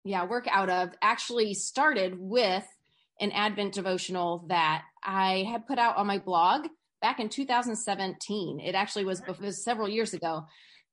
yeah 0.04 0.26
work 0.26 0.48
out 0.50 0.70
of 0.70 0.90
actually 1.02 1.54
started 1.54 2.18
with 2.18 2.66
an 3.20 3.32
advent 3.32 3.74
devotional 3.74 4.46
that 4.48 4.84
i 5.04 5.46
had 5.50 5.68
put 5.68 5.80
out 5.80 5.98
on 5.98 6.08
my 6.08 6.18
blog 6.18 6.68
back 7.02 7.20
in 7.20 7.30
2017 7.30 8.60
it 8.60 8.76
actually 8.76 9.06
was, 9.06 9.22
it 9.28 9.40
was 9.40 9.64
several 9.64 9.88
years 9.88 10.14
ago. 10.14 10.46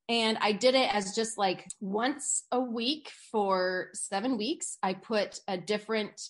And 0.08 0.36
i 0.40 0.52
did 0.52 0.74
it 0.74 0.94
as 0.94 1.14
just 1.14 1.38
like 1.38 1.66
once 1.80 2.44
a 2.52 2.60
week 2.60 3.10
for 3.30 3.88
seven 3.94 4.36
weeks. 4.36 4.76
I 4.82 4.94
put 4.94 5.40
a 5.48 5.56
different 5.56 6.20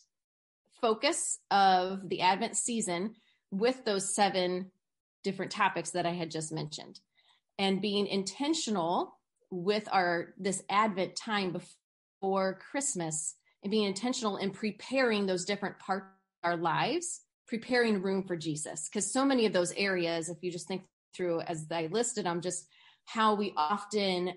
focus 0.80 1.38
of 1.50 2.08
the 2.08 2.20
advent 2.20 2.56
season 2.56 3.14
with 3.50 3.84
those 3.84 4.14
seven 4.14 4.70
different 5.22 5.50
topics 5.50 5.90
that 5.90 6.06
i 6.06 6.12
had 6.12 6.30
just 6.30 6.52
mentioned. 6.52 7.00
And 7.58 7.80
being 7.80 8.06
intentional 8.06 9.18
with 9.50 9.88
our 9.92 10.34
this 10.38 10.62
advent 10.68 11.16
time 11.16 11.52
before 11.52 12.58
christmas 12.70 13.36
and 13.62 13.70
being 13.70 13.86
intentional 13.86 14.36
in 14.36 14.50
preparing 14.50 15.26
those 15.26 15.44
different 15.44 15.78
parts 15.78 16.06
of 16.42 16.50
our 16.50 16.56
lives 16.56 17.23
preparing 17.46 18.02
room 18.02 18.22
for 18.22 18.36
jesus 18.36 18.88
because 18.88 19.12
so 19.12 19.24
many 19.24 19.46
of 19.46 19.52
those 19.52 19.72
areas 19.72 20.28
if 20.28 20.38
you 20.42 20.50
just 20.50 20.68
think 20.68 20.82
through 21.14 21.40
as 21.42 21.66
i 21.70 21.88
listed 21.90 22.24
them 22.26 22.40
just 22.40 22.66
how 23.06 23.34
we 23.34 23.52
often 23.56 24.32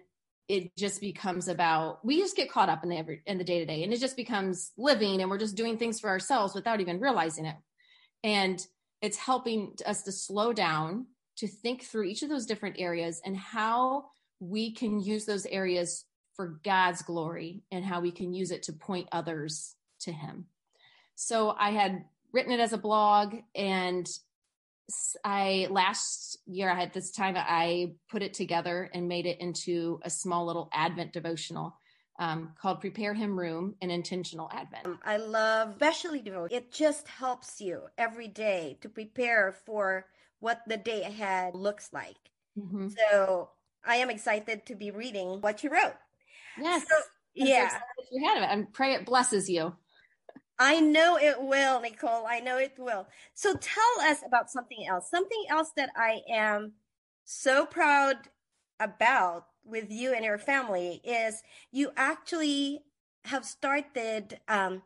it 0.47 0.75
just 0.77 1.01
becomes 1.01 1.47
about 1.47 2.03
we 2.05 2.19
just 2.19 2.35
get 2.35 2.51
caught 2.51 2.69
up 2.69 2.83
in 2.83 2.89
the 2.89 2.97
every 2.97 3.21
in 3.25 3.37
the 3.37 3.43
day 3.43 3.59
to 3.59 3.65
day 3.65 3.83
and 3.83 3.93
it 3.93 3.99
just 3.99 4.15
becomes 4.15 4.71
living 4.77 5.21
and 5.21 5.29
we're 5.29 5.37
just 5.37 5.55
doing 5.55 5.77
things 5.77 5.99
for 5.99 6.09
ourselves 6.09 6.53
without 6.53 6.79
even 6.81 6.99
realizing 6.99 7.45
it 7.45 7.55
and 8.23 8.65
it's 9.01 9.17
helping 9.17 9.73
us 9.85 10.03
to 10.03 10.11
slow 10.11 10.53
down 10.53 11.05
to 11.37 11.47
think 11.47 11.83
through 11.83 12.03
each 12.03 12.23
of 12.23 12.29
those 12.29 12.45
different 12.45 12.77
areas 12.79 13.21
and 13.25 13.37
how 13.37 14.05
we 14.39 14.73
can 14.73 14.99
use 14.99 15.25
those 15.25 15.45
areas 15.45 16.05
for 16.35 16.59
God's 16.63 17.01
glory 17.01 17.63
and 17.71 17.83
how 17.83 18.01
we 18.01 18.11
can 18.11 18.33
use 18.33 18.51
it 18.51 18.63
to 18.63 18.73
point 18.73 19.07
others 19.11 19.75
to 20.01 20.11
Him. 20.11 20.45
So 21.15 21.55
I 21.57 21.71
had 21.71 22.05
written 22.37 22.51
it 22.51 22.59
as 22.59 22.71
a 22.71 22.77
blog 22.77 23.33
and 23.55 24.07
I 25.25 25.67
last 25.71 26.37
year 26.45 26.69
I 26.69 26.79
had 26.79 26.93
this 26.93 27.09
time 27.09 27.33
I 27.35 27.93
put 28.11 28.21
it 28.21 28.35
together 28.35 28.91
and 28.93 29.07
made 29.07 29.25
it 29.25 29.41
into 29.41 29.99
a 30.03 30.11
small 30.11 30.45
little 30.45 30.69
Advent 30.71 31.13
devotional 31.13 31.75
um, 32.19 32.51
called 32.61 32.79
Prepare 32.79 33.15
Him 33.15 33.39
Room 33.39 33.73
an 33.81 33.89
Intentional 33.89 34.51
Advent. 34.53 34.85
Um, 34.85 34.99
I 35.03 35.17
love 35.17 35.69
especially 35.71 36.21
devotion. 36.21 36.55
It 36.55 36.71
just 36.71 37.07
helps 37.07 37.59
you 37.59 37.81
every 37.97 38.27
day 38.27 38.77
to 38.81 38.89
prepare 38.89 39.55
for 39.65 40.05
what 40.39 40.61
the 40.67 40.77
day 40.77 41.01
ahead 41.01 41.55
looks 41.55 41.89
like. 41.91 42.17
Mm-hmm. 42.55 42.89
So 43.09 43.49
I 43.83 43.95
am 43.95 44.11
excited 44.11 44.67
to 44.67 44.75
be 44.75 44.91
reading 44.91 45.41
what 45.41 45.63
you 45.63 45.71
wrote. 45.71 45.95
Yes. 46.55 46.83
So, 46.87 46.95
yeah. 47.33 47.79
You 48.11 48.27
had 48.27 48.43
it 48.43 48.49
and 48.51 48.71
pray 48.71 48.93
it 48.93 49.07
blesses 49.07 49.49
you. 49.49 49.75
I 50.59 50.79
know 50.79 51.17
it 51.17 51.41
will, 51.41 51.79
Nichole. 51.81 52.25
I 52.27 52.39
know 52.39 52.57
it 52.57 52.73
will. 52.77 53.07
So 53.33 53.55
tell 53.55 54.01
us 54.01 54.19
about 54.25 54.49
something 54.49 54.85
else. 54.89 55.09
Something 55.09 55.45
else 55.49 55.71
that 55.75 55.91
I 55.95 56.21
am 56.31 56.73
so 57.25 57.65
proud 57.65 58.15
about 58.79 59.45
with 59.63 59.91
you 59.91 60.13
and 60.13 60.23
your 60.23 60.37
family 60.37 61.01
is 61.03 61.43
you 61.71 61.91
actually 61.95 62.81
have 63.25 63.45
started 63.45 64.39
um, 64.47 64.81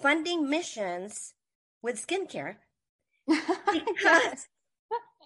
funding 0.00 0.48
missions 0.48 1.34
with 1.82 2.04
skincare 2.04 2.56
because 3.26 4.48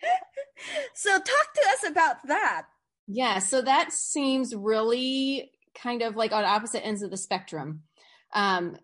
so 0.94 1.12
talk 1.12 1.54
to 1.54 1.62
us 1.72 1.90
about 1.90 2.16
that. 2.26 2.66
Yeah, 3.06 3.40
so 3.40 3.62
that 3.62 3.92
seems 3.92 4.54
really 4.54 5.50
kind 5.74 6.02
of 6.02 6.16
like 6.16 6.32
on 6.32 6.44
opposite 6.44 6.86
ends 6.86 7.02
of 7.02 7.10
the 7.10 7.16
spectrum. 7.16 7.82
Um, 8.32 8.76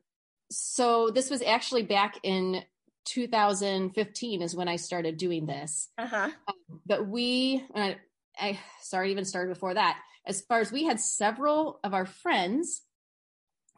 so 0.50 1.10
this 1.10 1.30
was 1.30 1.42
actually 1.42 1.82
back 1.82 2.18
in 2.22 2.62
2015 3.06 4.42
is 4.42 4.54
when 4.54 4.68
I 4.68 4.76
started 4.76 5.16
doing 5.16 5.46
this. 5.46 5.88
Uh-huh. 5.96 6.30
Um, 6.46 6.80
but 6.86 7.06
we, 7.06 7.64
uh, 7.74 7.92
I 8.38 8.58
sorry, 8.82 9.10
even 9.10 9.24
started 9.24 9.54
before 9.54 9.74
that. 9.74 9.98
As 10.26 10.42
far 10.42 10.60
as 10.60 10.70
we 10.70 10.84
had 10.84 11.00
several 11.00 11.80
of 11.82 11.94
our 11.94 12.04
friends 12.04 12.82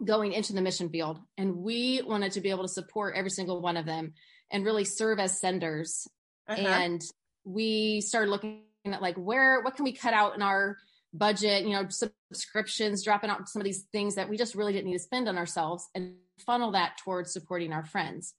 going 0.05 0.33
into 0.33 0.53
the 0.53 0.63
mission 0.63 0.89
field, 0.89 1.19
and 1.39 1.57
we 1.57 2.03
wanted 2.03 2.33
to 2.33 2.41
be 2.41 2.51
able 2.51 2.63
to 2.63 2.69
support 2.69 3.15
every 3.17 3.31
single 3.31 3.61
one 3.61 3.77
of 3.77 3.87
them 3.87 4.15
and 4.51 4.65
really 4.65 4.85
serve 4.85 5.21
as 5.21 5.41
senders 5.41 6.09
uh-huh. 6.51 6.67
and 6.67 7.03
we 7.45 8.01
started 8.01 8.31
looking 8.31 8.63
at 8.85 9.01
like 9.01 9.17
where 9.17 9.63
what 9.63 9.77
can 9.77 9.85
we 9.85 9.93
cut 9.93 10.15
out 10.15 10.35
in 10.35 10.43
our 10.43 10.77
budget, 11.13 11.65
you 11.65 11.71
know, 11.71 11.87
subscriptions, 11.89 13.05
dropping 13.05 13.31
out 13.31 13.49
some 13.49 13.61
of 13.61 13.65
these 13.65 13.85
things 13.93 14.15
that 14.15 14.29
we 14.29 14.37
just 14.37 14.55
really 14.55 14.73
didn't 14.73 14.87
need 14.87 14.99
to 14.99 15.03
spend 15.03 15.29
on 15.29 15.37
ourselves 15.37 15.89
and 15.95 16.15
funnel 16.47 16.73
that 16.73 16.99
towards 16.99 17.33
supporting 17.33 17.73
our 17.73 17.85
friends. 17.85 18.35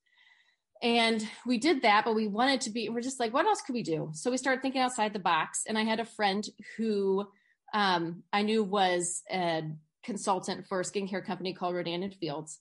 And 0.81 1.25
we 1.45 1.59
did 1.59 1.83
that, 1.83 2.05
but 2.05 2.15
we 2.15 2.27
wanted 2.27 2.61
to 2.61 2.71
be, 2.71 2.89
we're 2.89 3.01
just 3.01 3.19
like, 3.19 3.33
what 3.33 3.45
else 3.45 3.61
could 3.61 3.73
we 3.73 3.83
do? 3.83 4.09
So 4.13 4.31
we 4.31 4.37
started 4.37 4.61
thinking 4.61 4.81
outside 4.81 5.13
the 5.13 5.19
box. 5.19 5.63
And 5.67 5.77
I 5.77 5.83
had 5.83 5.99
a 5.99 6.05
friend 6.05 6.43
who 6.77 7.27
um, 7.73 8.23
I 8.33 8.41
knew 8.41 8.63
was 8.63 9.21
a 9.31 9.63
consultant 10.03 10.65
for 10.67 10.79
a 10.79 10.83
skincare 10.83 11.23
company 11.23 11.53
called 11.53 11.75
Rodan 11.75 12.01
and 12.01 12.15
Fields. 12.15 12.59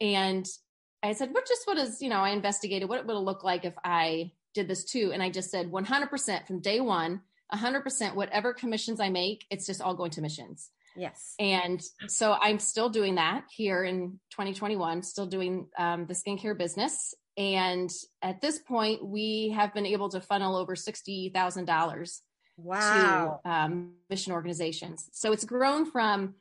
And 0.00 0.46
I 1.02 1.12
said, 1.12 1.32
what 1.32 1.46
just 1.46 1.66
what 1.66 1.78
is, 1.78 2.00
you 2.00 2.08
know, 2.08 2.20
I 2.20 2.30
investigated 2.30 2.88
what 2.88 3.00
it 3.00 3.06
would 3.06 3.16
look 3.16 3.42
like 3.42 3.64
if 3.64 3.74
I 3.84 4.30
did 4.54 4.68
this 4.68 4.84
too. 4.84 5.10
And 5.12 5.22
I 5.22 5.30
just 5.30 5.50
said 5.50 5.70
100% 5.70 6.46
from 6.46 6.60
day 6.60 6.80
one, 6.80 7.20
100% 7.52 8.14
whatever 8.14 8.52
commissions 8.52 9.00
I 9.00 9.08
make, 9.08 9.46
it's 9.50 9.66
just 9.66 9.80
all 9.80 9.94
going 9.94 10.10
to 10.12 10.20
missions. 10.20 10.70
Yes. 10.96 11.34
And 11.38 11.82
so 12.08 12.32
I'm 12.40 12.58
still 12.58 12.88
doing 12.88 13.16
that 13.16 13.44
here 13.54 13.84
in 13.84 14.18
2021, 14.30 15.02
still 15.02 15.26
doing 15.26 15.68
um, 15.78 16.06
the 16.06 16.14
skincare 16.14 16.56
business. 16.56 17.14
And 17.36 17.90
at 18.22 18.40
this 18.40 18.58
point, 18.58 19.04
we 19.04 19.50
have 19.54 19.74
been 19.74 19.86
able 19.86 20.08
to 20.10 20.20
funnel 20.20 20.56
over 20.56 20.74
$60,000 20.74 22.20
wow. 22.56 23.40
to 23.44 23.50
um, 23.50 23.92
mission 24.08 24.32
organizations. 24.32 25.08
So 25.12 25.32
it's 25.32 25.44
grown 25.44 25.90
from 25.90 26.34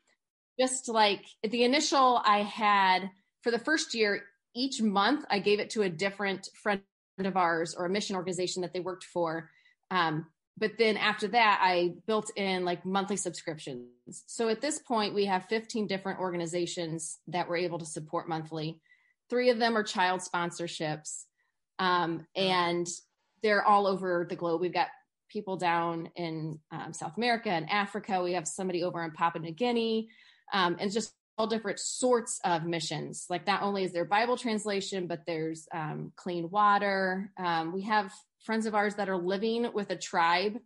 just 0.59 0.87
like 0.87 1.25
the 1.43 1.63
initial 1.63 2.21
I 2.23 2.39
had 2.39 3.09
for 3.41 3.51
the 3.51 3.59
first 3.59 3.93
year, 3.93 4.23
each 4.55 4.81
month 4.81 5.25
I 5.29 5.39
gave 5.39 5.59
it 5.59 5.71
to 5.71 5.81
a 5.81 5.89
different 5.89 6.47
friend 6.63 6.81
of 7.19 7.35
ours 7.35 7.75
or 7.75 7.85
a 7.85 7.89
mission 7.89 8.15
organization 8.15 8.61
that 8.61 8.73
they 8.73 8.79
worked 8.79 9.03
for. 9.03 9.49
Um, 9.91 10.27
but 10.57 10.77
then 10.77 10.95
after 10.95 11.27
that, 11.29 11.59
I 11.61 11.95
built 12.07 12.31
in 12.35 12.63
like 12.63 12.85
monthly 12.85 13.17
subscriptions. 13.17 13.87
So 14.25 14.47
at 14.47 14.61
this 14.61 14.79
point, 14.79 15.13
we 15.13 15.25
have 15.25 15.45
15 15.45 15.87
different 15.87 16.19
organizations 16.19 17.19
that 17.27 17.49
we're 17.49 17.57
able 17.57 17.79
to 17.79 17.85
support 17.85 18.29
monthly. 18.29 18.79
Three 19.29 19.49
of 19.49 19.59
them 19.59 19.75
are 19.75 19.83
child 19.83 20.21
sponsorships, 20.21 21.23
um, 21.79 22.25
and 22.35 22.87
they're 23.43 23.65
all 23.65 23.85
over 23.85 24.25
the 24.29 24.35
globe. 24.35 24.61
We've 24.61 24.73
got 24.73 24.87
people 25.29 25.57
down 25.57 26.09
in 26.15 26.59
um, 26.71 26.93
South 26.93 27.17
America 27.17 27.49
and 27.49 27.69
Africa. 27.69 28.23
We 28.23 28.33
have 28.33 28.47
somebody 28.47 28.83
over 28.83 29.03
in 29.03 29.11
Papua 29.11 29.43
New 29.43 29.51
Guinea, 29.51 30.07
um, 30.53 30.77
and 30.79 30.91
just 30.91 31.11
all 31.37 31.47
different 31.47 31.79
sorts 31.79 32.39
of 32.45 32.63
missions. 32.63 33.25
Like 33.29 33.45
not 33.45 33.61
only 33.61 33.83
is 33.83 33.91
there 33.91 34.05
Bible 34.05 34.37
translation, 34.37 35.07
but 35.07 35.25
there's 35.25 35.67
um, 35.73 36.13
clean 36.15 36.49
water. 36.49 37.31
Um, 37.37 37.73
we 37.73 37.81
have 37.81 38.13
friends 38.45 38.65
of 38.65 38.75
ours 38.75 38.95
that 38.95 39.09
are 39.09 39.17
living 39.17 39.71
with 39.73 39.89
a 39.89 39.95
tribe 39.95 40.57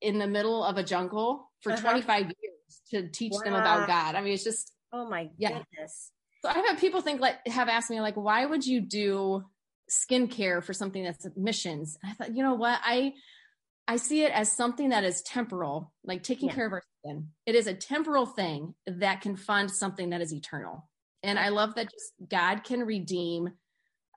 in 0.00 0.18
the 0.18 0.26
middle 0.26 0.64
of 0.64 0.76
a 0.76 0.82
jungle 0.82 1.50
for 1.60 1.72
uh-huh. 1.72 1.82
25 1.82 2.24
years 2.24 2.80
to 2.90 3.08
teach 3.08 3.32
wow. 3.32 3.40
them 3.44 3.54
about 3.54 3.86
God. 3.86 4.14
I 4.14 4.20
mean, 4.20 4.34
it's 4.34 4.44
just 4.44 4.72
oh 4.92 5.08
my 5.08 5.30
yeah. 5.38 5.58
goodness. 5.58 6.10
So 6.44 6.50
I've 6.50 6.66
had 6.66 6.78
people 6.78 7.00
think 7.00 7.20
like 7.20 7.46
have 7.46 7.68
asked 7.68 7.90
me 7.90 8.00
like, 8.00 8.16
why 8.16 8.44
would 8.44 8.66
you 8.66 8.80
do 8.80 9.44
skincare 9.90 10.62
for 10.62 10.72
something 10.72 11.04
that's 11.04 11.26
missions? 11.36 11.96
And 12.02 12.10
I 12.10 12.14
thought, 12.14 12.36
you 12.36 12.42
know 12.42 12.54
what, 12.54 12.80
I 12.82 13.14
I 13.86 13.96
see 13.96 14.24
it 14.24 14.32
as 14.32 14.50
something 14.50 14.90
that 14.90 15.04
is 15.04 15.22
temporal, 15.22 15.92
like 16.04 16.22
taking 16.22 16.48
yeah. 16.48 16.54
care 16.54 16.66
of 16.66 16.72
our 16.72 16.82
skin. 17.00 17.28
It 17.46 17.54
is 17.54 17.66
a 17.66 17.74
temporal 17.74 18.26
thing 18.26 18.74
that 18.86 19.20
can 19.20 19.36
fund 19.36 19.70
something 19.70 20.10
that 20.10 20.20
is 20.20 20.32
eternal. 20.32 20.88
And 21.22 21.38
I 21.38 21.50
love 21.50 21.74
that 21.76 21.90
just 21.90 22.12
God 22.28 22.64
can 22.64 22.80
redeem 22.80 23.50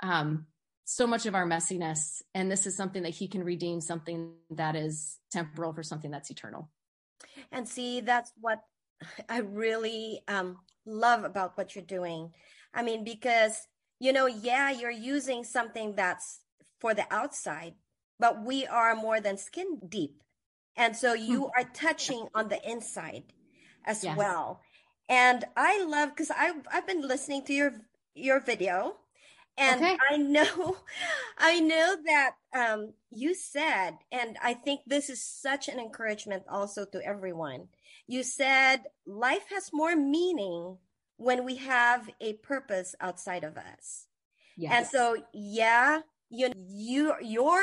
um, 0.02 0.48
so 0.86 1.06
much 1.06 1.26
of 1.26 1.36
our 1.36 1.46
messiness. 1.46 2.22
And 2.34 2.50
this 2.50 2.66
is 2.66 2.78
something 2.78 3.04
that 3.04 3.14
He 3.14 3.28
can 3.28 3.44
redeem 3.44 3.82
something 3.82 4.34
that 4.52 4.76
is 4.76 5.20
temporal 5.32 5.74
for 5.74 5.84
something 5.84 6.12
that's 6.12 6.30
eternal. 6.30 6.70
And 7.52 7.68
see, 7.68 8.02
that's 8.02 8.32
what 8.40 8.62
I 9.28 9.40
really 9.40 10.22
um, 10.28 10.60
love 10.86 11.24
about 11.24 11.58
what 11.58 11.76
you're 11.76 11.84
doing. 11.84 12.32
I 12.74 12.84
mean, 12.84 13.04
because, 13.04 13.68
you 14.00 14.14
know, 14.14 14.28
yeah, 14.28 14.72
you're 14.72 14.92
using 14.92 15.44
something 15.44 15.96
that's 15.96 16.40
for 16.80 16.94
the 16.94 17.06
outside, 17.12 17.74
but 18.20 18.46
we 18.46 18.66
are 18.68 18.96
more 18.96 19.20
than 19.20 19.38
skin 19.38 19.80
deep. 19.88 20.22
And 20.78 20.96
so 20.96 21.14
you 21.14 21.44
hmm. 21.44 21.50
are 21.58 21.70
touching 21.74 22.28
on 22.36 22.50
the 22.50 22.60
inside 22.70 23.24
as 23.86 24.04
yes. 24.04 24.18
well. 24.18 24.62
And 25.08 25.46
I 25.56 25.84
love 25.86 26.10
because 26.10 26.32
I've 26.32 26.68
I've 26.72 26.88
been 26.88 27.08
listening 27.08 27.46
to 27.46 27.54
your 27.54 27.82
your 28.16 28.40
video 28.40 28.98
and 29.58 29.82
okay. 29.82 29.98
I 30.10 30.18
know 30.18 30.78
I 31.38 31.60
know 31.60 31.96
that 32.06 32.32
um, 32.54 32.94
you 33.12 33.34
said, 33.34 33.98
and 34.12 34.38
I 34.42 34.54
think 34.54 34.82
this 34.86 35.10
is 35.10 35.24
such 35.24 35.68
an 35.68 35.80
encouragement 35.80 36.44
also 36.50 36.86
to 36.86 37.06
everyone. 37.06 37.70
You 38.08 38.24
said 38.24 38.84
life 39.06 39.46
has 39.50 39.72
more 39.74 39.96
meaning 39.96 40.78
when 41.18 41.46
we 41.46 41.56
have 41.56 42.10
a 42.22 42.34
purpose 42.34 42.96
outside 43.00 43.44
of 43.44 43.58
us. 43.58 44.08
Yes. 44.58 44.74
And 44.74 44.88
so 44.88 45.18
yeah, 45.34 46.02
you 46.30 46.52
you 46.56 47.16
your 47.22 47.62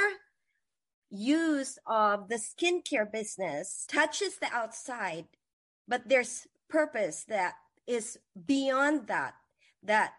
use 1.10 1.78
of 1.86 2.28
the 2.28 2.36
skincare 2.36 3.10
business 3.10 3.84
touches 3.88 4.38
the 4.38 4.52
outside, 4.52 5.26
but 5.86 6.08
there's 6.08 6.46
purpose 6.68 7.24
that 7.28 7.54
is 7.86 8.18
beyond 8.46 9.08
that, 9.08 9.34
that 9.82 10.12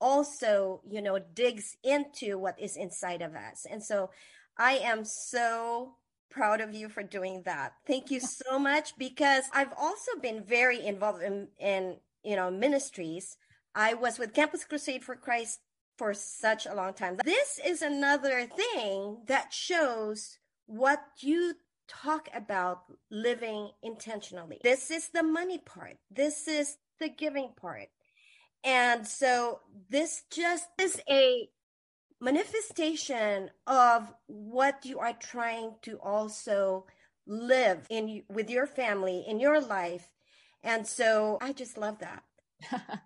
also, 0.00 0.80
you 0.88 1.02
know, 1.02 1.18
digs 1.18 1.76
into 1.82 2.38
what 2.38 2.58
is 2.58 2.76
inside 2.76 3.22
of 3.22 3.34
us. 3.34 3.66
And 3.70 3.82
so 3.82 4.10
I 4.56 4.72
am 4.74 5.04
so 5.04 5.94
proud 6.30 6.60
of 6.60 6.74
you 6.74 6.88
for 6.88 7.02
doing 7.02 7.42
that. 7.44 7.72
Thank 7.86 8.10
you 8.10 8.20
so 8.20 8.58
much 8.58 8.96
because 8.98 9.44
I've 9.52 9.72
also 9.78 10.12
been 10.20 10.42
very 10.42 10.84
involved 10.84 11.22
in, 11.22 11.48
in 11.58 11.96
you 12.22 12.36
know, 12.36 12.50
ministries. 12.50 13.36
I 13.74 13.94
was 13.94 14.18
with 14.18 14.34
Campus 14.34 14.64
Crusade 14.64 15.04
for 15.04 15.16
Christ 15.16 15.60
for 15.96 16.14
such 16.14 16.66
a 16.66 16.74
long 16.74 16.94
time. 16.94 17.16
This 17.24 17.58
is 17.64 17.82
another 17.82 18.46
thing 18.46 19.22
that 19.26 19.52
shows 19.52 20.38
what 20.66 21.00
you 21.20 21.54
talk 21.88 22.28
about 22.34 22.82
living 23.10 23.70
intentionally. 23.82 24.60
This 24.62 24.90
is 24.90 25.08
the 25.08 25.22
money 25.22 25.58
part. 25.58 25.96
This 26.10 26.46
is 26.46 26.76
the 27.00 27.08
giving 27.08 27.50
part. 27.60 27.88
And 28.64 29.06
so 29.06 29.60
this 29.88 30.22
just 30.30 30.66
is 30.78 31.00
a 31.08 31.48
manifestation 32.20 33.50
of 33.66 34.12
what 34.26 34.84
you 34.84 34.98
are 34.98 35.12
trying 35.12 35.74
to 35.82 35.96
also 35.98 36.86
live 37.26 37.86
in 37.90 38.22
with 38.28 38.50
your 38.50 38.66
family 38.66 39.24
in 39.26 39.38
your 39.38 39.60
life. 39.60 40.08
And 40.62 40.86
so 40.86 41.38
I 41.40 41.52
just 41.52 41.78
love 41.78 41.98
that. 42.00 42.22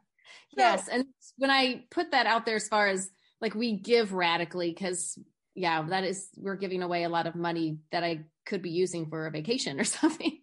yes, 0.56 0.86
so, 0.86 0.92
and 0.92 1.04
when 1.36 1.50
I 1.50 1.84
put 1.90 2.12
that 2.12 2.26
out 2.26 2.46
there 2.46 2.56
as 2.56 2.68
far 2.68 2.88
as 2.88 3.10
like 3.40 3.54
we 3.54 3.76
give 3.76 4.12
radically 4.12 4.72
cuz 4.72 5.18
yeah, 5.54 5.82
that 5.82 6.04
is 6.04 6.28
we're 6.36 6.56
giving 6.56 6.82
away 6.82 7.04
a 7.04 7.10
lot 7.10 7.26
of 7.26 7.34
money 7.34 7.78
that 7.90 8.02
I 8.02 8.24
could 8.46 8.62
be 8.62 8.70
using 8.70 9.10
for 9.10 9.26
a 9.26 9.30
vacation 9.30 9.78
or 9.78 9.84
something. 10.00 10.38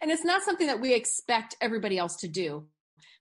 And 0.00 0.10
it's 0.10 0.24
not 0.24 0.42
something 0.42 0.68
that 0.68 0.80
we 0.80 0.94
expect 0.94 1.56
everybody 1.60 1.98
else 1.98 2.16
to 2.16 2.28
do. 2.28 2.68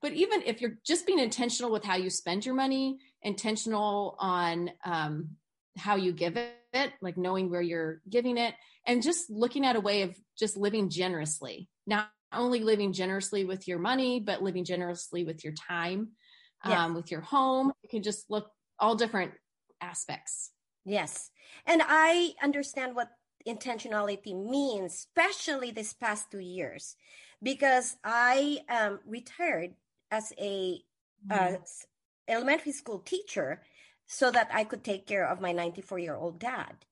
But 0.04 0.12
even 0.14 0.42
if 0.42 0.60
you're 0.60 0.78
just 0.86 1.08
being 1.08 1.18
intentional 1.18 1.72
with 1.72 1.86
how 1.86 1.96
you 1.96 2.10
spend 2.10 2.46
your 2.46 2.56
money, 2.56 3.00
intentional 3.22 4.18
on 4.20 4.70
um, 4.84 5.30
how 5.78 5.96
you 5.96 6.12
give 6.12 6.36
it, 6.36 6.92
like 7.02 7.16
knowing 7.16 7.50
where 7.50 7.62
you're 7.62 8.02
giving 8.10 8.38
it, 8.38 8.54
and 8.86 9.02
just 9.02 9.30
looking 9.30 9.66
at 9.66 9.78
a 9.78 9.80
way 9.80 10.02
of 10.02 10.14
just 10.38 10.58
living 10.58 10.90
generously, 10.90 11.70
not 11.88 12.10
only 12.34 12.60
living 12.60 12.92
generously 12.92 13.46
with 13.46 13.66
your 13.66 13.80
money, 13.80 14.20
but 14.20 14.44
living 14.44 14.66
generously 14.66 15.24
with 15.24 15.42
your 15.42 15.54
time, 15.54 16.10
yes. 16.68 16.78
um, 16.78 16.96
with 16.96 17.10
your 17.10 17.22
home. 17.22 17.72
You 17.82 17.90
can 17.90 18.04
just 18.04 18.30
look 18.30 18.52
all 18.78 18.96
different 18.96 19.32
aspects. 19.80 20.52
Yes. 20.84 21.30
And 21.66 21.82
I 21.82 22.34
understand 22.44 22.94
what 22.94 23.08
intentionality 23.48 24.36
means, 24.36 24.94
especially 24.94 25.72
this 25.72 25.94
past 25.94 26.30
two 26.30 26.40
years, 26.40 26.98
because 27.42 27.96
I 28.04 28.60
um, 28.68 29.00
retired 29.06 29.76
as 30.14 30.34
a 30.40 30.82
uh, 31.30 31.36
mm-hmm. 31.36 31.56
elementary 32.28 32.72
school 32.72 33.00
teacher 33.00 33.62
so 34.08 34.30
that 34.32 34.50
I 34.54 34.64
could 34.64 34.84
take 34.84 35.08
care 35.08 35.28
of 35.28 35.42
my 35.42 35.52
94 35.52 36.00
year 36.00 36.16
old 36.16 36.40
dad. 36.40 36.86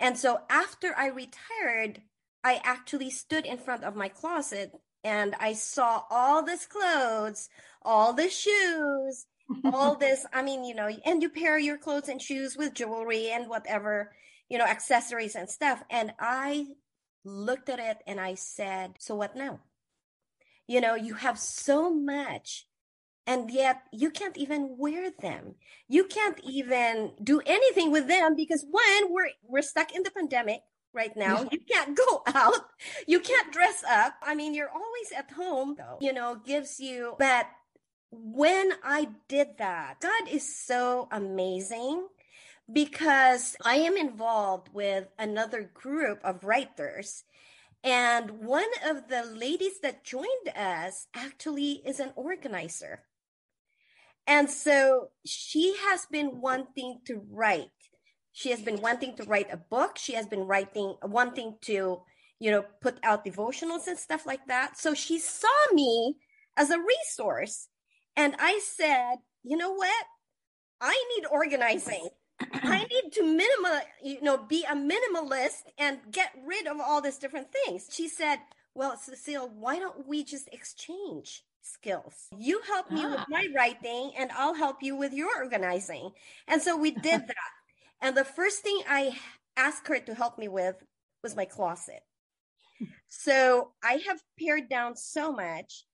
And 0.00 0.18
so 0.18 0.40
after 0.50 0.94
I 0.96 1.06
retired, 1.06 2.02
I 2.42 2.60
actually 2.64 3.10
stood 3.10 3.46
in 3.46 3.58
front 3.58 3.84
of 3.84 3.94
my 3.94 4.08
closet 4.08 4.72
and 5.04 5.34
I 5.38 5.52
saw 5.52 6.02
all 6.10 6.42
this 6.42 6.66
clothes, 6.66 7.48
all 7.82 8.12
the 8.12 8.28
shoes, 8.28 9.26
all 9.72 9.94
this 10.04 10.24
i 10.32 10.42
mean 10.42 10.64
you 10.64 10.74
know 10.74 10.88
and 11.04 11.22
you 11.22 11.28
pair 11.28 11.58
your 11.58 11.76
clothes 11.76 12.08
and 12.08 12.20
shoes 12.20 12.56
with 12.56 12.74
jewelry 12.74 13.30
and 13.30 13.48
whatever 13.48 14.10
you 14.48 14.58
know 14.58 14.64
accessories 14.64 15.34
and 15.34 15.50
stuff 15.50 15.82
and 15.90 16.12
i 16.18 16.66
looked 17.24 17.68
at 17.68 17.78
it 17.78 17.98
and 18.06 18.20
i 18.20 18.34
said 18.34 18.92
so 18.98 19.14
what 19.14 19.36
now 19.36 19.60
you 20.66 20.80
know 20.80 20.94
you 20.94 21.14
have 21.14 21.38
so 21.38 21.92
much 21.92 22.66
and 23.26 23.50
yet 23.50 23.82
you 23.92 24.10
can't 24.10 24.36
even 24.36 24.76
wear 24.78 25.10
them 25.20 25.54
you 25.88 26.04
can't 26.04 26.40
even 26.44 27.12
do 27.22 27.40
anything 27.46 27.90
with 27.90 28.08
them 28.08 28.34
because 28.36 28.64
one 28.70 29.12
we're 29.12 29.30
we're 29.46 29.62
stuck 29.62 29.92
in 29.94 30.02
the 30.02 30.10
pandemic 30.10 30.60
right 30.94 31.14
now. 31.16 31.46
You 31.50 31.58
can't 31.70 31.96
go 31.96 32.22
out. 32.34 32.54
You 33.06 33.20
can't 33.20 33.52
dress 33.52 33.82
up. 33.88 34.14
I 34.22 34.34
mean, 34.34 34.54
you're 34.54 34.70
always 34.70 35.12
at 35.16 35.30
home, 35.32 35.76
you 36.00 36.12
know, 36.12 36.36
gives 36.36 36.80
you 36.80 37.14
that. 37.18 37.50
When 38.16 38.70
I 38.84 39.08
did 39.26 39.58
that, 39.58 40.00
God 40.00 40.28
is 40.30 40.56
so 40.56 41.08
amazing 41.10 42.06
because 42.72 43.56
I 43.64 43.74
am 43.74 43.96
involved 43.96 44.68
with 44.72 45.08
another 45.18 45.68
group 45.74 46.20
of 46.22 46.44
writers. 46.44 47.24
And 47.84 48.30
one 48.40 48.70
of 48.86 49.08
the 49.08 49.24
ladies 49.24 49.80
that 49.82 50.04
joined 50.04 50.48
us 50.56 51.06
actually 51.14 51.82
is 51.84 52.00
an 52.00 52.12
organizer. 52.16 53.02
And 54.26 54.48
so 54.48 55.10
she 55.26 55.76
has 55.76 56.06
been 56.06 56.40
wanting 56.40 57.00
to 57.04 57.20
write. 57.30 57.68
She 58.32 58.50
has 58.50 58.62
been 58.62 58.80
wanting 58.80 59.16
to 59.16 59.24
write 59.24 59.52
a 59.52 59.58
book. 59.58 59.98
She 59.98 60.14
has 60.14 60.26
been 60.26 60.46
writing, 60.46 60.96
wanting 61.02 61.58
to, 61.62 62.00
you 62.40 62.50
know, 62.50 62.64
put 62.80 62.98
out 63.02 63.24
devotionals 63.24 63.86
and 63.86 63.98
stuff 63.98 64.24
like 64.24 64.46
that. 64.46 64.78
So 64.78 64.94
she 64.94 65.18
saw 65.18 65.72
me 65.72 66.16
as 66.56 66.70
a 66.70 66.78
resource. 66.78 67.68
And 68.16 68.34
I 68.38 68.60
said, 68.64 69.16
you 69.42 69.58
know 69.58 69.72
what? 69.72 70.04
I 70.80 71.04
need 71.14 71.26
organizing. 71.30 72.08
I 72.40 72.84
need 72.84 73.12
to 73.12 73.22
minimal, 73.22 73.80
you 74.02 74.20
know, 74.22 74.38
be 74.38 74.64
a 74.64 74.74
minimalist 74.74 75.62
and 75.78 75.98
get 76.10 76.32
rid 76.44 76.66
of 76.66 76.80
all 76.80 77.00
these 77.00 77.18
different 77.18 77.48
things. 77.52 77.88
She 77.90 78.08
said, 78.08 78.38
well, 78.74 78.96
Cecille, 78.96 79.50
why 79.50 79.78
don't 79.78 80.06
we 80.06 80.24
just 80.24 80.48
exchange? 80.52 81.44
skills. 81.66 82.28
You 82.38 82.60
help 82.66 82.90
me 82.90 83.02
ah. 83.04 83.10
with 83.10 83.24
my 83.28 83.46
writing 83.56 84.12
and 84.18 84.30
I'll 84.32 84.54
help 84.54 84.82
you 84.82 84.96
with 84.96 85.12
your 85.12 85.30
organizing. 85.36 86.10
And 86.46 86.60
so 86.60 86.76
we 86.76 86.90
did 86.90 87.02
that. 87.26 87.50
and 88.00 88.16
the 88.16 88.24
first 88.24 88.60
thing 88.60 88.80
I 88.88 89.16
asked 89.56 89.88
her 89.88 89.98
to 89.98 90.14
help 90.14 90.38
me 90.38 90.48
with 90.48 90.76
was 91.22 91.34
my 91.34 91.46
closet. 91.46 92.02
So 93.08 93.70
I 93.82 94.02
have 94.06 94.20
pared 94.38 94.68
down 94.68 94.96
so 94.96 95.32
much 95.32 95.84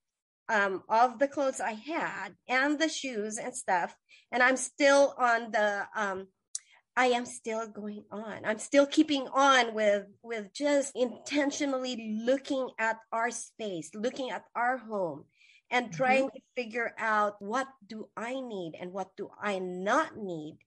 um, 0.51 0.83
of 0.89 1.17
the 1.17 1.27
clothes 1.27 1.61
I 1.61 1.71
had 1.71 2.35
and 2.47 2.77
the 2.77 2.89
shoes 2.89 3.37
and 3.37 3.55
stuff. 3.55 3.95
And 4.31 4.43
I'm 4.43 4.57
still 4.57 5.15
on 5.17 5.51
the, 5.51 5.87
um, 5.95 6.27
I 6.95 7.07
am 7.07 7.25
still 7.25 7.67
going 7.67 8.03
on. 8.11 8.41
I'm 8.43 8.59
still 8.59 8.85
keeping 8.85 9.27
on 9.33 9.73
with, 9.73 10.03
with 10.21 10.53
just 10.53 10.91
intentionally 10.93 12.19
looking 12.25 12.67
at 12.77 12.97
our 13.13 13.31
space, 13.31 13.91
looking 13.95 14.29
at 14.29 14.43
our 14.53 14.77
home 14.77 15.23
and 15.71 15.85
mm-hmm. 15.85 15.95
trying 15.95 16.23
mm-hmm. 16.25 16.35
to 16.35 16.61
figure 16.61 16.93
out 16.97 17.35
what 17.39 17.67
do 17.87 18.09
I 18.17 18.33
need 18.33 18.73
and 18.79 18.91
what 18.91 19.15
do 19.15 19.29
I 19.41 19.59
not 19.59 20.17
need. 20.17 20.57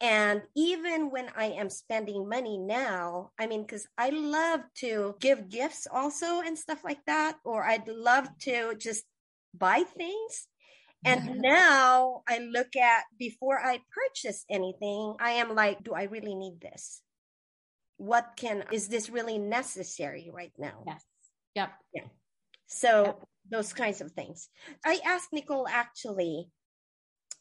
And 0.00 0.42
even 0.54 1.10
when 1.10 1.28
I 1.36 1.46
am 1.46 1.68
spending 1.68 2.28
money 2.28 2.56
now, 2.56 3.32
I 3.38 3.46
mean, 3.46 3.62
because 3.62 3.86
I 3.98 4.10
love 4.10 4.60
to 4.76 5.16
give 5.20 5.50
gifts 5.50 5.88
also 5.90 6.40
and 6.40 6.56
stuff 6.56 6.84
like 6.84 7.04
that, 7.06 7.36
or 7.44 7.64
I'd 7.64 7.88
love 7.88 8.28
to 8.42 8.74
just 8.76 9.04
buy 9.54 9.84
things. 9.96 10.46
And 11.04 11.40
now 11.40 12.22
I 12.28 12.38
look 12.38 12.74
at 12.74 13.04
before 13.18 13.58
I 13.58 13.80
purchase 13.94 14.44
anything, 14.50 15.14
I 15.20 15.30
am 15.32 15.54
like, 15.54 15.84
do 15.84 15.92
I 15.94 16.04
really 16.04 16.34
need 16.34 16.60
this? 16.60 17.02
What 17.98 18.32
can, 18.36 18.64
is 18.72 18.88
this 18.88 19.08
really 19.08 19.38
necessary 19.38 20.28
right 20.32 20.52
now? 20.58 20.82
Yes. 20.86 21.04
Yep. 21.54 21.70
Yeah. 21.94 22.02
So 22.66 23.04
yep 23.04 23.28
those 23.50 23.72
kinds 23.72 24.00
of 24.00 24.12
things. 24.12 24.48
I 24.84 25.00
asked 25.04 25.32
Nichole 25.32 25.68
actually 25.68 26.48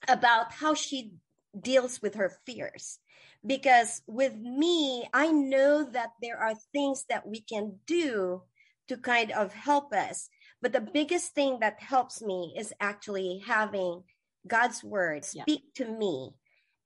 about 0.07 0.51
how 0.51 0.73
she 0.73 1.13
deals 1.59 2.01
with 2.01 2.15
her 2.15 2.31
fears 2.45 2.99
because 3.45 4.01
with 4.07 4.35
me, 4.35 5.07
I 5.13 5.31
know 5.31 5.83
that 5.91 6.11
there 6.21 6.37
are 6.37 6.55
things 6.71 7.05
that 7.09 7.27
we 7.27 7.41
can 7.41 7.79
do 7.85 8.43
to 8.87 8.97
kind 8.97 9.31
of 9.31 9.53
help 9.53 9.93
us. 9.93 10.29
But 10.61 10.73
the 10.73 10.81
biggest 10.81 11.33
thing 11.33 11.59
that 11.59 11.79
helps 11.79 12.21
me 12.21 12.53
is 12.57 12.73
actually 12.79 13.43
having 13.45 14.03
God's 14.47 14.83
word 14.83 15.23
speak 15.25 15.63
yeah. 15.75 15.85
to 15.85 15.91
me. 15.91 16.31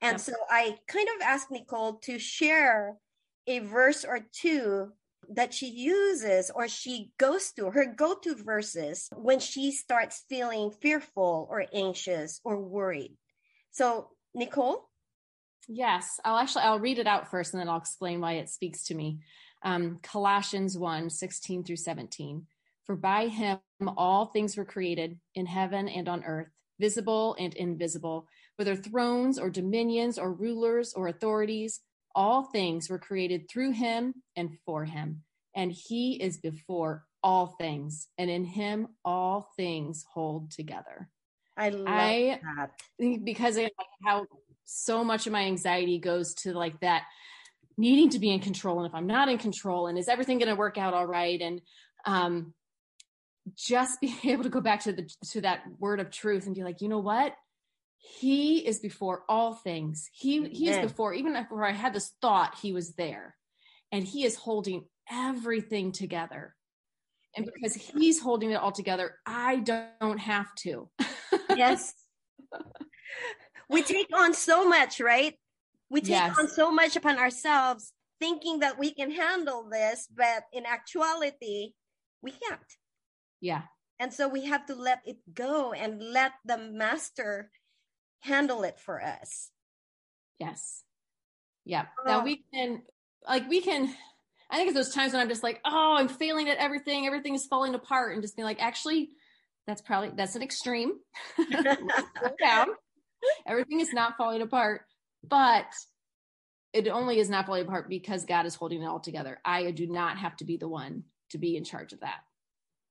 And 0.01 0.13
yeah. 0.13 0.17
so 0.17 0.33
I 0.49 0.77
kind 0.87 1.07
of 1.15 1.21
asked 1.21 1.51
Nichole 1.51 2.01
to 2.01 2.19
share 2.19 2.97
a 3.47 3.59
verse 3.59 4.03
or 4.03 4.19
two 4.31 4.91
that 5.29 5.53
she 5.53 5.67
uses 5.67 6.51
or 6.53 6.67
she 6.67 7.11
goes 7.17 7.51
to 7.53 7.71
her 7.71 7.85
go-to 7.85 8.35
verses 8.35 9.09
when 9.15 9.39
she 9.39 9.71
starts 9.71 10.25
feeling 10.29 10.71
fearful 10.71 11.47
or 11.49 11.65
anxious 11.73 12.41
or 12.43 12.59
worried 12.59 13.15
so 13.71 14.09
nichole 14.35 14.77
yes 15.67 16.19
i'll 16.25 16.37
actually 16.37 16.63
i'll 16.63 16.79
read 16.79 16.99
it 16.99 17.07
out 17.07 17.29
first 17.29 17.53
and 17.53 17.61
then 17.61 17.69
i'll 17.69 17.77
explain 17.77 18.19
why 18.19 18.33
it 18.33 18.49
speaks 18.49 18.83
to 18.83 18.95
me 18.95 19.19
um, 19.63 19.99
colossians 20.01 20.77
1 20.77 21.09
16 21.09 21.63
through 21.63 21.75
17 21.75 22.47
for 22.85 22.95
by 22.95 23.27
him 23.27 23.59
all 23.97 24.27
things 24.27 24.57
were 24.57 24.65
created 24.65 25.19
in 25.35 25.45
heaven 25.45 25.87
and 25.87 26.07
on 26.07 26.23
earth 26.23 26.49
visible 26.79 27.35
and 27.39 27.53
invisible 27.55 28.27
whether 28.57 28.75
thrones 28.75 29.39
or 29.39 29.49
dominions 29.49 30.17
or 30.17 30.33
rulers 30.33 30.93
or 30.93 31.07
authorities 31.07 31.81
all 32.15 32.43
things 32.43 32.89
were 32.89 32.99
created 32.99 33.49
through 33.49 33.71
him 33.71 34.13
and 34.35 34.57
for 34.65 34.85
him. 34.85 35.23
And 35.55 35.71
he 35.71 36.13
is 36.13 36.37
before 36.37 37.05
all 37.23 37.47
things. 37.47 38.07
And 38.17 38.29
in 38.29 38.45
him, 38.45 38.87
all 39.03 39.49
things 39.57 40.05
hold 40.13 40.51
together. 40.51 41.09
I 41.57 41.69
love 41.69 41.87
I, 41.87 42.39
that. 42.57 42.71
Because 43.23 43.57
of 43.57 43.69
how 44.03 44.25
so 44.65 45.03
much 45.03 45.27
of 45.27 45.33
my 45.33 45.43
anxiety 45.43 45.99
goes 45.99 46.33
to 46.35 46.53
like 46.53 46.79
that 46.79 47.03
needing 47.77 48.09
to 48.09 48.19
be 48.19 48.31
in 48.31 48.39
control. 48.39 48.79
And 48.79 48.87
if 48.87 48.95
I'm 48.95 49.07
not 49.07 49.29
in 49.29 49.37
control, 49.37 49.87
and 49.87 49.97
is 49.97 50.07
everything 50.07 50.39
going 50.39 50.49
to 50.49 50.55
work 50.55 50.77
out 50.77 50.93
all 50.93 51.05
right? 51.05 51.39
And, 51.41 51.61
um, 52.05 52.53
just 53.55 54.01
being 54.01 54.17
able 54.23 54.43
to 54.43 54.49
go 54.49 54.61
back 54.61 54.81
to 54.81 54.93
the 54.93 55.09
to 55.31 55.41
that 55.41 55.63
word 55.79 55.99
of 55.99 56.11
truth 56.11 56.45
and 56.45 56.55
be 56.55 56.63
like 56.63 56.81
you 56.81 56.89
know 56.89 56.99
what 56.99 57.35
he 58.01 58.57
is 58.57 58.79
before 58.79 59.23
all 59.29 59.53
things. 59.53 60.09
He 60.11 60.47
he 60.49 60.69
is 60.69 60.79
before 60.79 61.13
even 61.13 61.33
before 61.33 61.65
I 61.65 61.71
had 61.71 61.93
this 61.93 62.11
thought, 62.21 62.55
he 62.61 62.73
was 62.73 62.93
there. 62.95 63.35
And 63.91 64.03
he 64.03 64.23
is 64.23 64.35
holding 64.35 64.85
everything 65.11 65.91
together. 65.91 66.55
And 67.35 67.49
because 67.53 67.75
he's 67.75 68.19
holding 68.19 68.51
it 68.51 68.55
all 68.55 68.71
together, 68.71 69.15
I 69.25 69.57
don't 69.57 70.17
have 70.17 70.53
to. 70.59 70.89
yes. 71.55 71.93
We 73.69 73.83
take 73.83 74.09
on 74.13 74.33
so 74.33 74.67
much, 74.67 74.99
right? 74.99 75.35
We 75.89 76.01
take 76.01 76.09
yes. 76.09 76.37
on 76.39 76.47
so 76.47 76.71
much 76.71 76.95
upon 76.95 77.17
ourselves 77.17 77.93
thinking 78.19 78.59
that 78.59 78.77
we 78.77 78.93
can 78.93 79.11
handle 79.11 79.67
this, 79.69 80.07
but 80.13 80.43
in 80.53 80.65
actuality, 80.65 81.71
we 82.21 82.31
can't. 82.31 82.59
Yeah. 83.41 83.63
And 83.99 84.13
so 84.13 84.27
we 84.27 84.45
have 84.45 84.65
to 84.67 84.75
let 84.75 85.01
it 85.05 85.17
go 85.33 85.73
and 85.73 86.01
let 86.01 86.31
the 86.45 86.57
master 86.57 87.51
handle 88.21 88.63
it 88.63 88.79
for 88.79 89.01
us. 89.01 89.51
Yes. 90.39 90.83
Yeah. 91.65 91.85
Oh. 91.99 92.09
Now 92.09 92.23
we 92.23 92.43
can, 92.53 92.81
like, 93.27 93.47
we 93.49 93.61
can, 93.61 93.93
I 94.49 94.57
think 94.57 94.69
it's 94.69 94.77
those 94.77 94.93
times 94.93 95.13
when 95.13 95.21
I'm 95.21 95.29
just 95.29 95.43
like, 95.43 95.59
oh, 95.65 95.95
I'm 95.97 96.07
failing 96.07 96.49
at 96.49 96.57
everything. 96.57 97.05
Everything 97.05 97.35
is 97.35 97.45
falling 97.45 97.75
apart. 97.75 98.13
And 98.13 98.21
just 98.21 98.35
be 98.35 98.43
like, 98.43 98.61
actually, 98.61 99.09
that's 99.67 99.81
probably, 99.81 100.11
that's 100.15 100.35
an 100.35 100.41
extreme. 100.41 100.93
down. 102.41 102.67
Everything 103.45 103.81
is 103.81 103.93
not 103.93 104.17
falling 104.17 104.41
apart. 104.41 104.81
But 105.23 105.67
it 106.73 106.87
only 106.87 107.19
is 107.19 107.29
not 107.29 107.45
falling 107.45 107.67
apart 107.67 107.89
because 107.89 108.25
God 108.25 108.45
is 108.45 108.55
holding 108.55 108.81
it 108.81 108.87
all 108.87 108.99
together. 108.99 109.39
I 109.45 109.71
do 109.71 109.87
not 109.87 110.17
have 110.17 110.35
to 110.37 110.45
be 110.45 110.57
the 110.57 110.67
one 110.67 111.03
to 111.29 111.37
be 111.37 111.55
in 111.55 111.63
charge 111.63 111.93
of 111.93 111.99
that. 111.99 112.21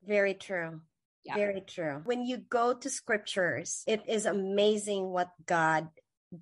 Very 0.06 0.34
true. 0.34 0.80
Yeah. 1.24 1.34
Very 1.34 1.60
true. 1.60 2.00
When 2.04 2.24
you 2.24 2.38
go 2.38 2.72
to 2.74 2.88
scriptures, 2.88 3.84
it 3.86 4.02
is 4.08 4.24
amazing 4.24 5.10
what 5.10 5.28
God 5.46 5.88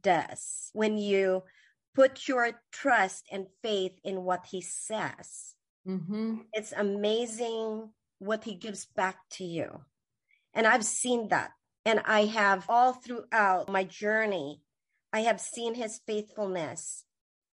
does. 0.03 0.71
When 0.73 0.99
you 0.99 1.43
put 1.95 2.29
your 2.29 2.53
trust 2.71 3.27
and 3.33 3.47
faith 3.63 3.99
in 4.05 4.23
what 4.23 4.47
he 4.51 4.61
says, 4.61 5.55
mm-hmm. 5.87 6.37
it's 6.53 6.73
amazing 6.73 7.91
what 8.19 8.45
he 8.45 8.55
gives 8.55 8.87
back 8.87 9.17
to 9.31 9.45
you. 9.45 9.81
And 10.55 10.67
I've 10.67 10.85
seen 10.85 11.29
that. 11.29 11.51
And 11.85 12.01
I 12.05 12.27
have 12.27 12.67
all 12.69 12.93
throughout 12.93 13.69
my 13.69 13.85
journey, 13.85 14.61
I 15.13 15.21
have 15.21 15.41
seen 15.41 15.75
his 15.75 16.01
faithfulness. 16.07 17.05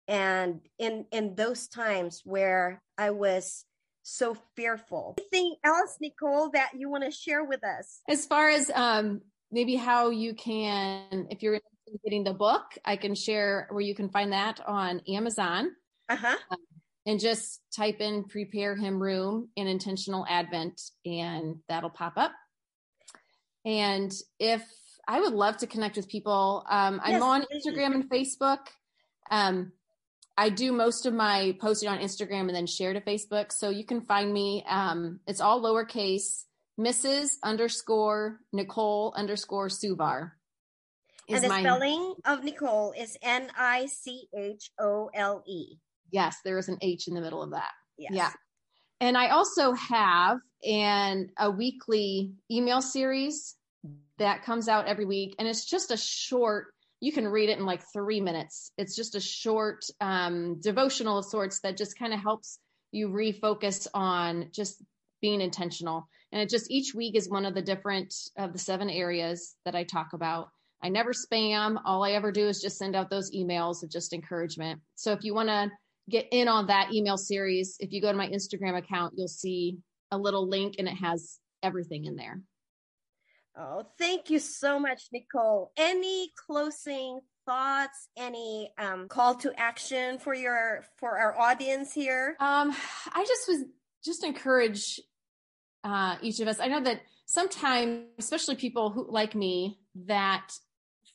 And 0.09 0.61
in, 0.79 1.07
in 1.13 1.35
those 1.37 1.69
times 1.69 2.23
where 2.25 2.83
I 2.99 3.11
was 3.11 3.65
so 4.03 4.37
fearful. 4.57 5.17
Anything 5.19 5.57
else, 5.65 5.99
Nichole, 6.03 6.53
that 6.53 6.73
you 6.77 6.91
want 6.91 7.05
to 7.05 7.11
share 7.11 7.45
with 7.45 7.65
us? 7.65 8.01
As 8.09 8.27
far 8.27 8.49
as 8.49 8.71
um, 8.75 9.21
maybe 9.51 9.77
how 9.77 10.11
you 10.11 10.35
can, 10.35 11.27
if 11.31 11.43
you're 11.43 11.55
interested 11.55 11.89
in 11.89 11.99
getting 12.05 12.25
the 12.25 12.35
book, 12.35 12.65
I 12.85 12.97
can 12.97 13.15
share 13.15 13.69
where 13.71 13.81
you 13.81 13.95
can 13.95 14.09
find 14.09 14.33
that 14.33 14.61
on 14.67 15.01
Amazon. 15.09 15.71
Uh-huh. 16.09 16.37
Um, 16.51 16.59
and 17.07 17.19
just 17.19 17.61
type 17.75 18.01
in 18.01 18.25
prepare 18.25 18.77
him 18.77 19.03
room 19.03 19.49
in 19.57 19.67
intentional 19.67 20.25
advent 20.29 20.81
and 21.05 21.57
that'll 21.69 21.91
pop 21.91 22.15
up. 22.17 22.33
And 23.65 24.13
if 24.39 24.65
I 25.07 25.21
would 25.21 25.33
love 25.33 25.59
to 25.59 25.67
connect 25.67 25.97
with 25.97 26.09
people, 26.09 26.65
um, 26.69 27.01
I'm 27.03 27.13
yes, 27.13 27.23
on 27.23 27.45
Instagram 27.55 27.95
and 27.95 28.09
Facebook. 28.09 28.59
Um, 29.31 29.73
I 30.43 30.49
do 30.49 30.73
most 30.73 31.07
of 31.07 31.15
my 31.15 31.57
posting 31.61 31.89
on 31.89 32.01
Instagram 32.01 32.49
and 32.49 32.55
then 32.55 32.67
share 32.67 32.93
to 32.93 33.01
Facebook. 33.01 33.53
So 33.53 33.71
you 33.71 33.85
can 33.85 34.01
find 34.01 34.33
me. 34.33 34.65
Um, 34.69 35.21
it's 35.29 35.41
all 35.41 35.63
lowercase, 35.63 36.47
Mrs. 36.81 37.35
underscore 37.45 38.41
Nichole 38.53 39.15
underscore 39.15 39.69
Suvar. 39.69 40.33
And 41.29 41.45
the 41.45 41.49
my... 41.49 41.61
spelling 41.61 42.15
of 42.25 42.41
Nichole 42.41 42.93
is 42.99 43.17
N 43.23 43.53
I 43.57 43.87
C 43.87 44.27
H 44.37 44.69
O 44.81 45.11
L 45.15 45.45
E. 45.47 45.77
Yes, 46.11 46.39
there 46.45 46.59
is 46.59 46.69
an 46.69 46.79
H 46.83 47.07
in 47.07 47.15
the 47.15 47.21
middle 47.21 47.41
of 47.41 47.53
that. 47.53 47.71
Yes. 47.97 48.11
Yeah. 48.13 48.31
And 49.01 49.17
I 49.17 49.29
also 49.29 49.75
have 49.75 50.39
an 50.67 51.31
a 51.39 51.53
weekly 51.53 52.33
email 52.51 52.83
series 52.83 53.55
that 54.19 54.43
comes 54.43 54.67
out 54.67 54.89
every 54.89 55.05
week, 55.05 55.37
and 55.39 55.47
it's 55.47 55.65
just 55.65 55.93
a 55.93 55.97
short 55.97 56.72
you 57.03 57.11
can 57.11 57.27
read 57.27 57.49
it 57.49 57.59
in 57.59 57.67
like 57.67 57.83
three 57.93 58.21
minutes. 58.21 58.71
It's 58.79 58.95
just 58.95 59.17
a 59.17 59.21
short 59.21 59.85
um, 60.01 60.61
devotional 60.61 61.19
of 61.19 61.25
sorts 61.25 61.59
that 61.63 61.77
just 61.77 61.99
kind 61.99 62.15
of 62.15 62.21
helps 62.21 62.61
you 62.93 63.09
refocus 63.09 63.89
on 63.93 64.51
just 64.53 64.81
being 65.21 65.41
intentional. 65.41 66.09
And 66.31 66.41
it 66.41 66.49
just 66.49 66.71
each 66.71 66.95
week 66.95 67.17
is 67.17 67.29
one 67.29 67.45
of 67.45 67.57
the 67.57 67.61
different 67.61 68.15
of 68.39 68.53
the 68.53 68.61
seven 68.61 68.89
areas 68.89 69.57
that 69.65 69.75
I 69.75 69.83
talk 69.83 70.13
about. 70.13 70.51
I 70.81 70.91
never 70.91 71.11
spam. 71.11 71.77
All 71.85 72.05
I 72.05 72.13
ever 72.13 72.31
do 72.31 72.47
is 72.47 72.63
just 72.63 72.79
send 72.79 72.95
out 72.95 73.11
those 73.11 73.35
emails 73.35 73.83
of 73.83 73.91
just 73.91 74.13
encouragement. 74.13 74.81
So 74.95 75.11
if 75.11 75.25
you 75.25 75.35
want 75.35 75.49
to 75.49 75.73
get 76.09 76.29
in 76.31 76.47
on 76.47 76.69
that 76.69 76.93
email 76.93 77.17
series, 77.17 77.75
if 77.81 77.91
you 77.91 78.01
go 78.01 78.13
to 78.13 78.19
my 78.19 78.29
Instagram 78.29 78.79
account, 78.79 79.15
you'll 79.17 79.27
see 79.27 79.79
a 80.13 80.19
little 80.19 80.49
link 80.49 80.77
and 80.79 80.87
it 80.87 80.95
has 80.99 81.41
everything 81.65 82.05
in 82.05 82.15
there. 82.15 82.41
Oh, 83.57 83.85
thank 83.99 84.31
you 84.31 84.39
so 84.39 84.79
much, 84.79 85.03
Nichole. 85.15 85.69
Any 85.77 86.33
closing 86.47 87.21
thoughts? 87.45 88.09
Any 88.17 88.73
um, 88.79 89.09
call 89.09 89.35
to 89.37 89.53
action 89.59 90.19
for 90.19 90.35
your 90.35 90.85
for 90.97 91.19
our 91.19 91.39
audience 91.39 91.93
here? 91.93 92.37
Um, 92.41 92.75
I 93.13 93.25
just 93.27 93.49
was 93.49 93.65
just 94.05 94.25
encourage 94.25 95.01
uh, 95.85 96.17
each 96.23 96.41
of 96.41 96.49
us. 96.49 96.61
I 96.61 96.69
know 96.69 96.81
that 96.81 97.03
sometimes, 97.27 98.05
especially 98.19 98.57
people 98.57 98.91
who 98.91 99.11
like 99.11 99.35
me, 99.35 99.79
that 100.07 100.53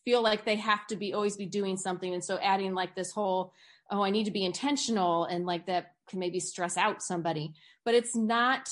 feel 0.05 0.21
like 0.21 0.45
they 0.45 0.55
have 0.55 0.85
to 0.87 0.95
be 0.95 1.13
always 1.13 1.37
be 1.37 1.45
doing 1.45 1.75
something, 1.75 2.13
and 2.13 2.23
so 2.23 2.37
adding 2.37 2.73
like 2.73 2.95
this 2.95 3.11
whole 3.11 3.53
oh, 3.89 4.03
I 4.03 4.09
need 4.09 4.25
to 4.25 4.31
be 4.31 4.45
intentional, 4.45 5.25
and 5.25 5.45
like 5.45 5.65
that 5.67 5.93
can 6.09 6.19
maybe 6.19 6.39
stress 6.39 6.77
out 6.77 7.01
somebody. 7.01 7.53
But 7.85 7.95
it's 7.95 8.15
not 8.15 8.69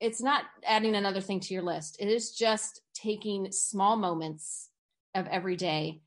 it's 0.00 0.22
not 0.22 0.44
adding 0.64 0.94
another 0.94 1.20
thing 1.20 1.40
to 1.40 1.54
your 1.54 1.62
list. 1.62 1.96
It 2.00 2.08
is 2.08 2.32
just 2.32 2.80
taking 2.94 3.52
small 3.52 3.96
moments 3.96 4.70
of 5.14 5.26
every 5.26 5.56
day 5.56 6.00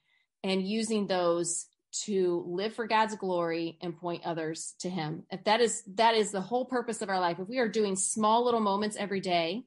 and 0.43 0.67
using 0.67 1.07
those 1.07 1.67
to 2.05 2.43
live 2.47 2.73
for 2.73 2.87
God's 2.87 3.15
glory 3.15 3.77
and 3.81 3.95
point 3.95 4.25
others 4.25 4.73
to 4.79 4.89
him. 4.89 5.23
If 5.29 5.43
that 5.43 5.61
is 5.61 5.83
that 5.95 6.15
is 6.15 6.31
the 6.31 6.41
whole 6.41 6.65
purpose 6.65 7.03
of 7.03 7.09
our 7.09 7.19
life. 7.19 7.37
If 7.39 7.47
we 7.47 7.59
are 7.59 7.69
doing 7.69 7.95
small 7.95 8.43
little 8.43 8.59
moments 8.59 8.97
every 8.97 9.21
day, 9.21 9.63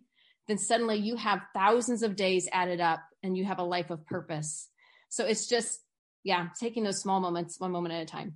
then 0.48 0.58
suddenly 0.58 0.96
you 0.96 1.16
have 1.16 1.40
thousands 1.54 2.02
of 2.02 2.16
days 2.16 2.48
added 2.52 2.80
up 2.80 3.00
and 3.22 3.36
you 3.36 3.44
have 3.44 3.60
a 3.60 3.64
life 3.64 3.90
of 3.90 4.04
purpose. 4.06 4.68
So 5.08 5.24
it's 5.24 5.46
just 5.46 5.80
yeah, 6.24 6.48
taking 6.58 6.82
those 6.82 7.00
small 7.00 7.20
moments 7.20 7.60
one 7.60 7.70
moment 7.70 7.94
at 7.94 8.02
a 8.02 8.06
time. 8.06 8.34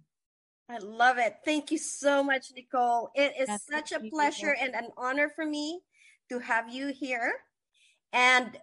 I 0.70 0.78
love 0.78 1.18
it. 1.18 1.36
Thank 1.44 1.72
you 1.72 1.78
so 1.78 2.22
much, 2.22 2.52
Nichole. 2.54 3.08
It 3.16 3.32
is 3.40 3.48
That's 3.48 3.66
such 3.66 3.92
a 3.92 3.98
pleasure 4.08 4.54
and 4.58 4.72
an 4.74 4.90
honor 4.96 5.28
for 5.28 5.44
me 5.44 5.80
to 6.28 6.38
have 6.38 6.72
you 6.72 6.88
here. 6.88 7.32
And 8.12 8.56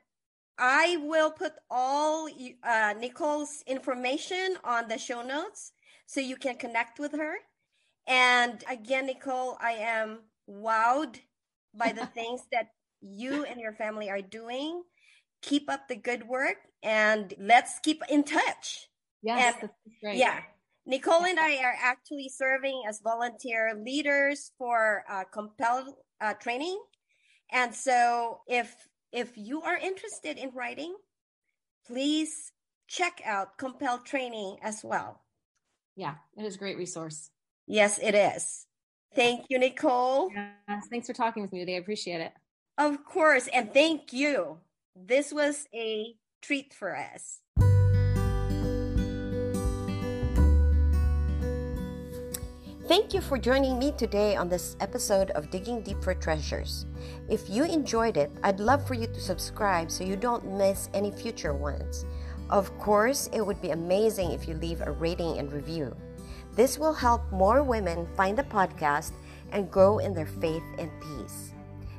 I 0.57 0.97
will 1.01 1.31
put 1.31 1.51
all 1.69 2.29
uh, 2.63 2.93
Nichole's 2.97 3.61
information 3.67 4.57
on 4.63 4.87
the 4.87 4.97
show 4.97 5.21
notes 5.21 5.73
so 6.05 6.21
you 6.21 6.37
can 6.37 6.55
connect 6.55 6.97
with 6.97 7.11
her. 7.11 7.35
And 8.07 8.63
again, 8.69 9.09
Nichole, 9.09 9.57
I 9.59 9.71
am 9.73 10.19
wowed 10.49 11.19
by 11.73 11.91
the 11.91 12.05
things 12.15 12.41
that 12.53 12.69
you 13.01 13.43
and 13.43 13.59
your 13.59 13.73
family 13.73 14.09
are 14.09 14.21
doing. 14.21 14.83
Keep 15.41 15.69
up 15.69 15.89
the 15.89 15.97
good 15.97 16.25
work 16.25 16.57
and 16.81 17.33
let's 17.37 17.79
keep 17.79 18.01
in 18.09 18.23
touch. 18.23 18.87
Yes, 19.21 19.55
and. 19.61 19.69
Yeah. 20.17 20.39
Nichole 20.87 21.29
and 21.29 21.39
I 21.39 21.57
are 21.57 21.75
actually 21.81 22.29
serving 22.29 22.83
as 22.87 23.01
volunteer 23.03 23.73
leaders 23.85 24.51
for 24.57 25.03
uh, 25.09 25.25
Compel 25.33 25.97
uh, 26.21 26.33
training. 26.35 26.79
And 27.51 27.75
so 27.75 28.39
if 28.47 28.73
if 29.11 29.37
you 29.37 29.61
are 29.61 29.77
interested 29.77 30.37
in 30.37 30.51
writing, 30.53 30.95
please 31.85 32.51
check 32.87 33.21
out 33.25 33.57
Compel 33.57 33.99
training 33.99 34.57
as 34.61 34.81
well. 34.83 35.21
Yeah, 35.95 36.15
it 36.37 36.45
is 36.45 36.55
a 36.55 36.59
great 36.59 36.77
resource. 36.77 37.31
Yes, 37.67 37.99
it 38.01 38.15
is. 38.15 38.65
Thank 39.13 39.45
you, 39.49 39.59
Nichole. 39.59 40.29
Yes, 40.33 40.87
thanks 40.89 41.07
for 41.07 41.13
talking 41.13 41.41
with 41.41 41.51
me 41.51 41.59
today. 41.59 41.75
I 41.75 41.79
appreciate 41.79 42.21
it. 42.21 42.31
Of 42.77 43.03
course, 43.03 43.49
and 43.53 43.73
thank 43.73 44.13
you. 44.13 44.59
This 44.95 45.33
was 45.33 45.65
a 45.73 46.15
treat 46.41 46.73
for 46.73 46.95
us. 46.95 47.41
Thank 52.87 53.13
you 53.13 53.19
for 53.19 53.37
joining 53.37 53.77
me 53.77 53.91
today 53.91 54.37
on 54.37 54.47
this 54.47 54.77
episode 54.79 55.31
of 55.31 55.49
Digging 55.49 55.81
Deep 55.81 56.01
for 56.01 56.13
Treasures. 56.13 56.85
If 57.27 57.49
you 57.49 57.65
enjoyed 57.65 58.15
it, 58.15 58.31
I'd 58.43 58.61
love 58.61 58.87
for 58.87 58.93
you 58.93 59.07
to 59.07 59.19
subscribe 59.19 59.91
so 59.91 60.05
you 60.05 60.15
don't 60.15 60.57
miss 60.57 60.89
any 60.93 61.11
future 61.11 61.53
ones. 61.53 62.05
Of 62.49 62.71
course, 62.79 63.29
it 63.33 63.45
would 63.45 63.61
be 63.61 63.71
amazing 63.71 64.31
if 64.31 64.47
you 64.47 64.53
leave 64.53 64.79
a 64.79 64.91
rating 64.91 65.37
and 65.37 65.51
review. 65.51 65.93
This 66.55 66.79
will 66.79 66.93
help 66.93 67.29
more 67.29 67.61
women 67.61 68.07
find 68.15 68.37
the 68.37 68.43
podcast 68.43 69.11
and 69.51 69.69
grow 69.69 69.99
in 69.99 70.13
their 70.13 70.25
faith 70.39 70.63
and 70.79 70.89
peace. 71.01 71.51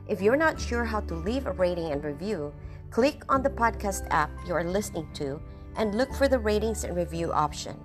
If 0.09 0.23
you're 0.23 0.41
not 0.41 0.59
sure 0.59 0.87
how 0.87 1.01
to 1.01 1.15
leave 1.15 1.47
a 1.47 1.53
rating 1.53 1.93
and 1.93 2.03
review, 2.03 2.55
click 2.89 3.23
on 3.29 3.43
the 3.43 3.51
podcast 3.51 4.07
app 4.09 4.31
you 4.47 4.55
are 4.55 4.65
listening 4.65 5.13
to 5.21 5.39
and 5.77 5.99
look 5.99 6.15
for 6.15 6.29
the 6.29 6.39
ratings 6.39 6.85
and 6.85 6.97
review 6.97 7.31
option. 7.31 7.79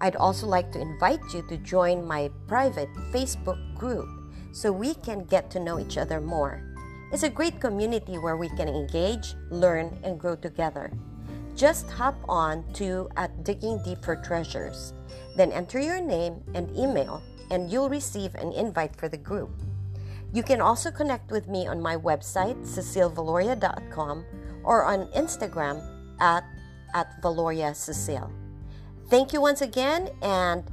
I'd 0.00 0.16
also 0.16 0.46
like 0.46 0.70
to 0.72 0.80
invite 0.80 1.20
you 1.34 1.42
to 1.48 1.56
join 1.58 2.06
my 2.06 2.30
private 2.46 2.92
Facebook 3.12 3.58
group 3.74 4.08
so 4.52 4.70
we 4.72 4.94
can 4.94 5.24
get 5.24 5.50
to 5.50 5.60
know 5.60 5.78
each 5.78 5.98
other 5.98 6.20
more. 6.20 6.62
It's 7.12 7.22
a 7.22 7.30
great 7.30 7.60
community 7.60 8.18
where 8.18 8.36
we 8.36 8.48
can 8.50 8.68
engage, 8.68 9.34
learn, 9.50 9.98
and 10.04 10.20
grow 10.20 10.36
together. 10.36 10.92
Just 11.56 11.90
hop 11.90 12.16
on 12.28 12.62
to 12.74 13.08
at 13.16 13.44
Digging 13.44 13.82
Deep 13.82 14.04
for 14.04 14.14
Treasures, 14.14 14.92
then 15.34 15.50
enter 15.50 15.80
your 15.80 16.00
name 16.00 16.42
and 16.54 16.70
email, 16.76 17.22
and 17.50 17.70
you'll 17.72 17.88
receive 17.88 18.34
an 18.36 18.52
invite 18.52 18.94
for 18.94 19.08
the 19.08 19.16
group. 19.16 19.50
You 20.32 20.42
can 20.42 20.60
also 20.60 20.90
connect 20.90 21.30
with 21.30 21.48
me 21.48 21.66
on 21.66 21.80
my 21.80 21.96
website, 21.96 22.60
cecillevaloria.com, 22.62 24.24
or 24.62 24.84
on 24.84 25.06
Instagram 25.12 25.80
at, 26.20 26.44
at 26.94 27.20
Valoria 27.22 27.72
Cecille. 27.74 28.30
Thank 29.08 29.32
you 29.32 29.40
once 29.40 29.62
again, 29.62 30.10
and 30.20 30.70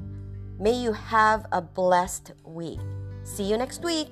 may 0.59 0.73
you 0.73 0.91
have 0.91 1.45
a 1.53 1.61
blessed 1.61 2.33
week. 2.43 2.79
See 3.23 3.43
you 3.43 3.55
next 3.55 3.81
week. 3.81 4.09